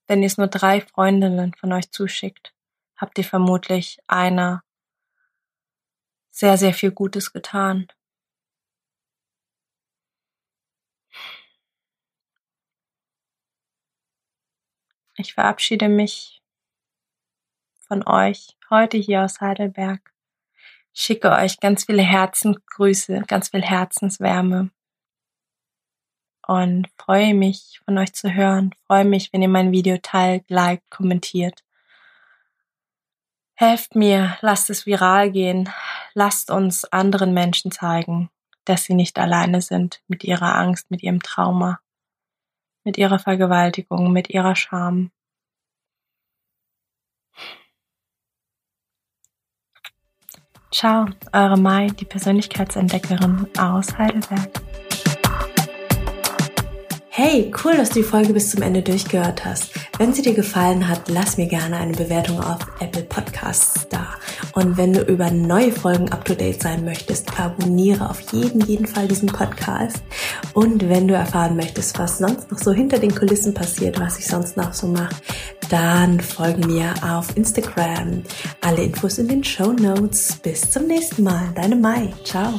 Wenn 0.06 0.22
ihr 0.22 0.26
es 0.26 0.38
nur 0.38 0.46
drei 0.46 0.80
Freundinnen 0.80 1.54
von 1.54 1.72
euch 1.72 1.90
zuschickt, 1.90 2.54
habt 2.96 3.18
ihr 3.18 3.24
vermutlich 3.24 3.98
einer 4.06 4.62
sehr, 6.30 6.58
sehr 6.58 6.74
viel 6.74 6.92
Gutes 6.92 7.32
getan. 7.32 7.88
Ich 15.18 15.32
verabschiede 15.32 15.88
mich 15.88 16.42
von 17.88 18.06
euch 18.06 18.56
heute 18.68 18.98
hier 18.98 19.24
aus 19.24 19.40
Heidelberg. 19.40 20.12
Schicke 20.92 21.30
euch 21.30 21.58
ganz 21.58 21.84
viele 21.84 22.02
Herzensgrüße, 22.02 23.22
ganz 23.26 23.48
viel 23.48 23.62
Herzenswärme 23.62 24.70
und 26.46 26.88
freue 26.98 27.32
mich 27.32 27.80
von 27.86 27.96
euch 27.96 28.12
zu 28.12 28.34
hören. 28.34 28.74
Freue 28.86 29.06
mich, 29.06 29.32
wenn 29.32 29.40
ihr 29.40 29.48
mein 29.48 29.72
Video 29.72 29.96
teilt, 30.02 30.44
liked, 30.50 30.90
kommentiert. 30.90 31.64
Helft 33.54 33.94
mir, 33.94 34.36
lasst 34.42 34.68
es 34.68 34.84
viral 34.84 35.30
gehen, 35.30 35.70
lasst 36.12 36.50
uns 36.50 36.84
anderen 36.84 37.32
Menschen 37.32 37.70
zeigen, 37.70 38.28
dass 38.66 38.84
sie 38.84 38.92
nicht 38.92 39.18
alleine 39.18 39.62
sind 39.62 40.02
mit 40.08 40.24
ihrer 40.24 40.56
Angst, 40.56 40.90
mit 40.90 41.02
ihrem 41.02 41.22
Trauma, 41.22 41.80
mit 42.86 42.96
ihrer 42.96 43.18
Vergewaltigung, 43.18 44.12
mit 44.12 44.30
ihrer 44.30 44.54
Scham. 44.54 45.10
Ciao, 50.70 51.06
eure 51.32 51.58
Mai, 51.58 51.88
die 51.88 52.04
Persönlichkeitsentdeckerin 52.04 53.48
aus 53.58 53.98
Heidelberg. 53.98 54.65
Hey, 57.18 57.50
cool, 57.64 57.74
dass 57.78 57.88
du 57.88 58.00
die 58.00 58.02
Folge 58.02 58.34
bis 58.34 58.50
zum 58.50 58.60
Ende 58.60 58.82
durchgehört 58.82 59.42
hast. 59.42 59.70
Wenn 59.96 60.12
sie 60.12 60.20
dir 60.20 60.34
gefallen 60.34 60.86
hat, 60.86 61.08
lass 61.08 61.38
mir 61.38 61.46
gerne 61.46 61.78
eine 61.78 61.94
Bewertung 61.94 62.38
auf 62.38 62.58
Apple 62.78 63.04
Podcasts 63.04 63.88
da. 63.88 64.06
Und 64.52 64.76
wenn 64.76 64.92
du 64.92 65.00
über 65.00 65.30
neue 65.30 65.72
Folgen 65.72 66.12
up 66.12 66.26
to 66.26 66.34
date 66.34 66.62
sein 66.62 66.84
möchtest, 66.84 67.40
abonniere 67.40 68.10
auf 68.10 68.20
jeden, 68.32 68.60
jeden 68.66 68.86
Fall 68.86 69.08
diesen 69.08 69.30
Podcast. 69.30 70.02
Und 70.52 70.90
wenn 70.90 71.08
du 71.08 71.14
erfahren 71.14 71.56
möchtest, 71.56 71.98
was 71.98 72.18
sonst 72.18 72.52
noch 72.52 72.58
so 72.58 72.74
hinter 72.74 72.98
den 72.98 73.14
Kulissen 73.14 73.54
passiert, 73.54 73.98
was 73.98 74.18
ich 74.18 74.26
sonst 74.26 74.58
noch 74.58 74.74
so 74.74 74.86
mache, 74.86 75.16
dann 75.70 76.20
folge 76.20 76.66
mir 76.66 76.92
auf 77.02 77.34
Instagram. 77.34 78.24
Alle 78.60 78.82
Infos 78.82 79.16
in 79.16 79.28
den 79.28 79.42
Show 79.42 79.72
Notes. 79.72 80.36
Bis 80.42 80.70
zum 80.70 80.86
nächsten 80.86 81.22
Mal. 81.22 81.48
Deine 81.54 81.76
Mai. 81.76 82.12
Ciao. 82.24 82.52